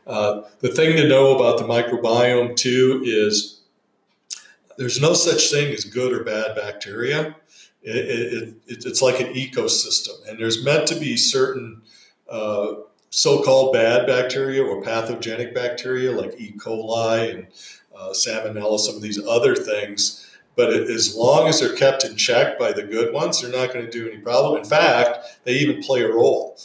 Uh, 0.07 0.41
the 0.59 0.69
thing 0.69 0.95
to 0.95 1.07
know 1.07 1.35
about 1.35 1.57
the 1.57 1.63
microbiome, 1.63 2.55
too, 2.55 3.01
is 3.05 3.61
there's 4.77 5.01
no 5.01 5.13
such 5.13 5.51
thing 5.51 5.73
as 5.73 5.83
good 5.83 6.13
or 6.13 6.23
bad 6.23 6.55
bacteria. 6.55 7.35
It, 7.83 7.95
it, 7.95 8.55
it, 8.67 8.85
it's 8.85 9.01
like 9.01 9.19
an 9.19 9.33
ecosystem, 9.33 10.27
and 10.27 10.39
there's 10.39 10.63
meant 10.65 10.87
to 10.87 10.95
be 10.95 11.17
certain 11.17 11.83
uh, 12.27 12.73
so 13.11 13.43
called 13.43 13.73
bad 13.73 14.07
bacteria 14.07 14.63
or 14.63 14.81
pathogenic 14.81 15.53
bacteria 15.53 16.11
like 16.11 16.33
E. 16.39 16.53
coli 16.57 17.31
and 17.31 17.47
uh, 17.95 18.09
salmonella, 18.09 18.79
some 18.79 18.95
of 18.95 19.01
these 19.03 19.23
other 19.27 19.55
things 19.55 20.24
but 20.55 20.71
as 20.73 21.15
long 21.15 21.47
as 21.47 21.59
they're 21.59 21.75
kept 21.75 22.03
in 22.05 22.15
check 22.15 22.57
by 22.57 22.71
the 22.71 22.83
good 22.83 23.13
ones, 23.13 23.41
they're 23.41 23.51
not 23.51 23.73
going 23.73 23.85
to 23.85 23.91
do 23.91 24.09
any 24.09 24.19
problem. 24.19 24.61
In 24.61 24.67
fact, 24.67 25.39
they 25.43 25.53
even 25.55 25.81
play 25.81 26.01
a 26.01 26.11
role. 26.11 26.57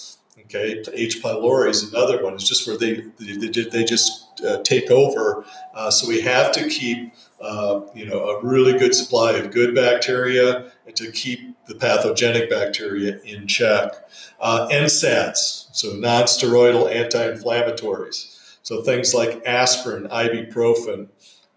Okay, 0.52 0.82
H. 0.94 1.22
pylori 1.22 1.70
is 1.70 1.92
another 1.92 2.24
one. 2.24 2.34
It's 2.34 2.48
just 2.48 2.66
where 2.66 2.76
they 2.76 3.04
they, 3.18 3.64
they 3.64 3.84
just 3.84 4.40
uh, 4.44 4.60
take 4.62 4.90
over. 4.90 5.44
Uh, 5.74 5.90
so 5.90 6.08
we 6.08 6.20
have 6.22 6.50
to 6.52 6.68
keep 6.68 7.12
uh, 7.40 7.82
you 7.94 8.04
know 8.04 8.30
a 8.30 8.44
really 8.44 8.76
good 8.76 8.94
supply 8.94 9.32
of 9.32 9.52
good 9.52 9.76
bacteria 9.76 10.72
and 10.86 10.96
to 10.96 11.12
keep 11.12 11.56
the 11.66 11.76
pathogenic 11.76 12.50
bacteria 12.50 13.20
in 13.20 13.46
check. 13.46 13.92
Uh, 14.40 14.66
NSAIDs, 14.72 15.68
so 15.72 15.92
non-steroidal 15.92 16.92
anti-inflammatories. 16.92 18.36
So 18.62 18.82
things 18.82 19.14
like 19.14 19.44
aspirin, 19.46 20.08
ibuprofen. 20.08 21.08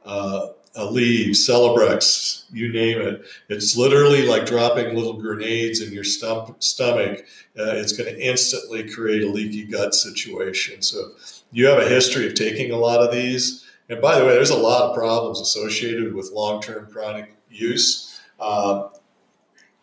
Uh, 0.05 0.49
Aleve, 0.75 1.29
Celebrex, 1.29 2.45
you 2.51 2.71
name 2.71 2.99
it. 2.99 3.23
It's 3.49 3.77
literally 3.77 4.25
like 4.25 4.47
dropping 4.47 4.95
little 4.95 5.21
grenades 5.21 5.81
in 5.81 5.93
your 5.93 6.03
stump, 6.03 6.63
stomach. 6.63 7.19
Uh, 7.57 7.75
it's 7.75 7.91
going 7.91 8.11
to 8.11 8.19
instantly 8.19 8.89
create 8.89 9.23
a 9.23 9.29
leaky 9.29 9.65
gut 9.65 9.93
situation. 9.93 10.81
So 10.81 11.11
you 11.51 11.67
have 11.67 11.77
a 11.77 11.87
history 11.87 12.25
of 12.25 12.33
taking 12.33 12.71
a 12.71 12.77
lot 12.77 13.01
of 13.01 13.11
these. 13.11 13.65
And 13.89 14.01
by 14.01 14.17
the 14.17 14.25
way, 14.25 14.33
there's 14.33 14.49
a 14.49 14.57
lot 14.57 14.89
of 14.89 14.95
problems 14.95 15.39
associated 15.41 16.15
with 16.15 16.31
long-term 16.31 16.91
chronic 16.91 17.35
use. 17.51 18.19
Uh, 18.39 18.89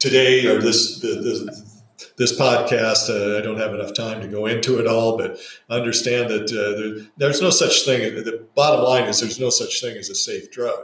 today, 0.01 0.47
or 0.47 0.61
this, 0.61 0.99
the, 0.99 1.09
the, 1.09 1.70
this 2.17 2.39
podcast, 2.39 3.09
uh, 3.09 3.39
I 3.39 3.43
don't 3.43 3.59
have 3.59 3.75
enough 3.75 3.95
time 3.95 4.21
to 4.21 4.29
go 4.29 4.47
into 4.47 4.79
it 4.79 4.87
all, 4.87 5.17
but 5.17 5.39
understand 5.69 6.31
that 6.31 6.51
uh, 6.51 6.79
there, 6.79 7.07
there's 7.17 7.41
no 7.41 7.51
such 7.51 7.85
thing. 7.85 8.15
The 8.15 8.47
bottom 8.55 8.85
line 8.85 9.05
is 9.05 9.21
there's 9.21 9.41
no 9.41 9.51
such 9.51 9.81
thing 9.81 9.97
as 9.97 10.11
a 10.11 10.15
safe 10.15 10.51
drug. 10.51 10.79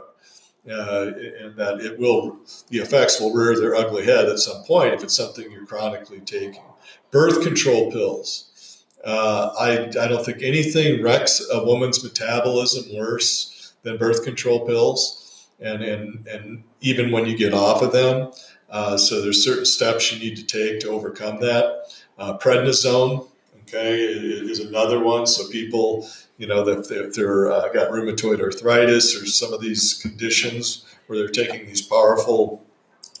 Uh, 0.69 1.11
and 1.39 1.55
that 1.55 1.79
it 1.79 1.97
will, 1.97 2.37
the 2.69 2.79
effects 2.79 3.21
will 3.21 3.33
rear 3.33 3.57
their 3.57 3.73
ugly 3.73 4.03
head 4.03 4.25
at 4.25 4.37
some 4.37 4.61
point 4.63 4.93
if 4.93 5.01
it's 5.01 5.15
something 5.15 5.49
you're 5.49 5.65
chronically 5.65 6.19
taking. 6.19 6.61
Birth 7.09 7.41
control 7.41 7.89
pills. 7.89 8.83
Uh, 9.05 9.53
I, 9.57 9.85
I 9.85 10.07
don't 10.09 10.25
think 10.25 10.43
anything 10.43 11.01
wrecks 11.01 11.41
a 11.49 11.63
woman's 11.63 12.03
metabolism 12.03 12.97
worse 12.97 13.73
than 13.83 13.97
birth 13.97 14.25
control 14.25 14.65
pills. 14.67 15.47
And, 15.61 15.81
and, 15.81 16.27
and 16.27 16.63
even 16.81 17.11
when 17.11 17.25
you 17.25 17.37
get 17.37 17.53
off 17.53 17.81
of 17.81 17.93
them, 17.93 18.31
uh, 18.69 18.97
so 18.97 19.21
there's 19.21 19.43
certain 19.43 19.65
steps 19.65 20.11
you 20.11 20.19
need 20.19 20.35
to 20.37 20.43
take 20.43 20.79
to 20.81 20.89
overcome 20.89 21.39
that. 21.39 21.85
Uh, 22.17 22.37
prednisone, 22.37 23.27
okay, 23.61 23.95
is 23.95 24.59
another 24.59 24.99
one. 24.99 25.25
So 25.27 25.47
people, 25.49 26.07
you 26.37 26.47
know, 26.47 26.67
if 26.67 26.87
they're 26.87 27.51
uh, 27.51 27.69
got 27.69 27.91
rheumatoid 27.91 28.41
arthritis 28.41 29.15
or 29.15 29.25
some 29.25 29.53
of 29.53 29.61
these 29.61 29.93
conditions 29.95 30.85
where 31.07 31.17
they're 31.17 31.27
taking 31.27 31.65
these 31.65 31.81
powerful 31.81 32.65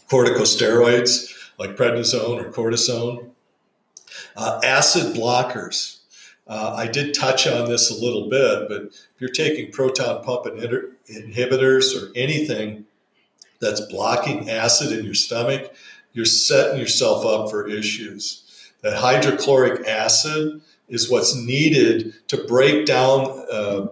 corticosteroids 0.09 1.33
like 1.57 1.75
prednisone 1.75 2.43
or 2.43 2.51
cortisone. 2.51 3.29
Uh, 4.35 4.59
acid 4.63 5.15
blockers. 5.15 5.99
Uh, 6.47 6.73
I 6.77 6.87
did 6.87 7.13
touch 7.13 7.45
on 7.45 7.67
this 7.67 7.91
a 7.91 7.93
little 7.93 8.29
bit, 8.29 8.69
but 8.69 8.83
if 8.83 9.07
you're 9.19 9.29
taking 9.29 9.71
proton 9.71 10.23
pump 10.23 10.45
inhibitors 10.45 11.93
or 12.01 12.11
anything 12.15 12.85
that's 13.59 13.81
blocking 13.81 14.49
acid 14.49 14.97
in 14.97 15.05
your 15.05 15.13
stomach, 15.13 15.73
you're 16.13 16.25
setting 16.25 16.79
yourself 16.79 17.25
up 17.25 17.49
for 17.49 17.67
issues. 17.67 18.43
That 18.81 18.97
hydrochloric 18.97 19.87
acid 19.87 20.61
is 20.87 21.09
what's 21.09 21.35
needed 21.35 22.13
to 22.29 22.43
break 22.45 22.85
down 22.85 23.45
uh, 23.51 23.87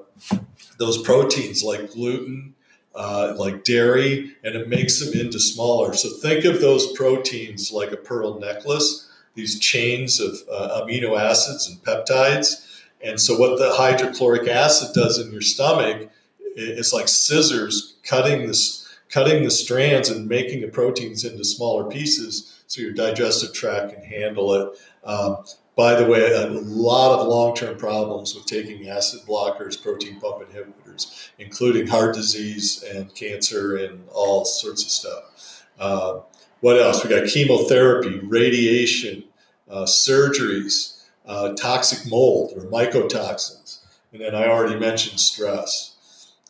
those 0.77 1.01
proteins 1.01 1.63
like 1.63 1.91
gluten, 1.91 2.53
uh, 2.95 3.33
like 3.37 3.63
dairy, 3.63 4.35
and 4.43 4.55
it 4.55 4.69
makes 4.69 4.99
them 4.99 5.19
into 5.19 5.39
smaller. 5.39 5.93
So 5.93 6.09
think 6.09 6.45
of 6.45 6.61
those 6.61 6.91
proteins 6.93 7.71
like 7.71 7.91
a 7.91 7.97
pearl 7.97 8.39
necklace, 8.39 9.09
these 9.33 9.59
chains 9.59 10.19
of 10.19 10.35
uh, 10.49 10.81
amino 10.81 11.19
acids 11.19 11.67
and 11.67 11.77
peptides. 11.83 12.83
And 13.03 13.19
so 13.19 13.37
what 13.37 13.59
the 13.59 13.73
hydrochloric 13.73 14.47
acid 14.47 14.93
does 14.93 15.19
in 15.19 15.31
your 15.31 15.41
stomach, 15.41 16.09
it's 16.55 16.93
like 16.93 17.09
scissors 17.09 17.95
cutting 18.03 18.47
this 18.47 18.84
cutting 19.15 19.45
the 19.45 19.49
strands 19.49 20.09
and 20.09 20.27
making 20.27 20.59
the 20.59 20.67
proteins 20.67 21.23
into 21.23 21.45
smaller 21.45 21.89
pieces 21.89 22.61
so 22.67 22.81
your 22.81 22.91
digestive 22.91 23.53
tract 23.53 23.93
can 23.93 24.03
handle 24.03 24.53
it. 24.53 24.77
Um, 25.05 25.37
by 25.77 25.95
the 25.95 26.05
way, 26.05 26.33
a 26.33 26.49
lot 26.49 27.21
of 27.21 27.27
long 27.27 27.55
term 27.55 27.77
problems 27.77 28.35
with 28.35 28.45
taking 28.45 28.89
acid 28.89 29.21
blockers, 29.21 29.81
protein 29.81 30.19
pump 30.19 30.43
inhibitors, 30.43 31.29
including 31.39 31.87
heart 31.87 32.13
disease 32.13 32.83
and 32.83 33.15
cancer 33.15 33.77
and 33.77 34.05
all 34.11 34.43
sorts 34.43 34.83
of 34.83 34.89
stuff. 34.89 35.65
Uh, 35.79 36.19
what 36.59 36.77
else? 36.77 37.01
We 37.01 37.09
got 37.09 37.29
chemotherapy, 37.29 38.19
radiation, 38.19 39.23
uh, 39.69 39.83
surgeries, 39.83 41.05
uh, 41.25 41.53
toxic 41.53 42.05
mold 42.11 42.51
or 42.57 42.65
mycotoxins. 42.65 43.79
And 44.11 44.21
then 44.21 44.35
I 44.35 44.49
already 44.49 44.77
mentioned 44.77 45.21
stress. 45.21 45.94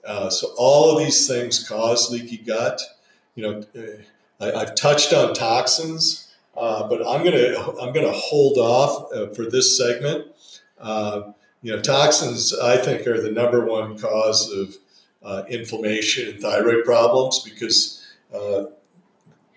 Uh, 0.05 0.29
so 0.29 0.53
all 0.57 0.91
of 0.91 1.03
these 1.03 1.27
things 1.27 1.67
cause 1.67 2.11
leaky 2.11 2.37
gut. 2.37 2.81
You 3.35 3.43
know, 3.43 3.63
uh, 4.39 4.45
I, 4.55 4.59
have 4.59 4.75
touched 4.75 5.13
on 5.13 5.33
toxins, 5.33 6.33
uh, 6.55 6.87
but 6.87 7.05
I'm 7.05 7.23
gonna 7.23 7.55
I'm 7.81 7.93
gonna 7.93 8.11
hold 8.11 8.57
off 8.57 9.11
uh, 9.13 9.27
for 9.33 9.49
this 9.49 9.77
segment. 9.77 10.27
Uh, 10.79 11.31
you 11.61 11.75
know, 11.75 11.81
toxins 11.81 12.57
I 12.57 12.77
think 12.77 13.07
are 13.07 13.19
the 13.19 13.31
number 13.31 13.65
one 13.65 13.97
cause 13.97 14.51
of 14.51 14.77
inflammation 15.49 16.29
and 16.29 16.39
thyroid 16.39 16.85
problems 16.85 17.39
because 17.39 18.05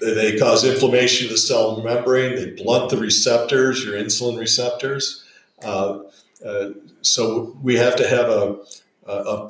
they 0.00 0.38
cause 0.38 0.64
inflammation 0.64 1.26
of 1.26 1.32
the 1.32 1.38
cell 1.38 1.82
membrane. 1.82 2.37
They 2.37 2.50
blunt 2.50 2.90
the 2.90 2.96
receptors, 2.96 3.84
your 3.84 3.94
insulin 3.94 4.38
receptors. 4.38 5.24
Uh, 5.62 6.00
uh, 6.44 6.70
so 7.02 7.56
we 7.62 7.76
have 7.76 7.96
to 7.96 8.08
have 8.08 8.28
a, 8.28 8.58
a, 9.06 9.12
a 9.12 9.48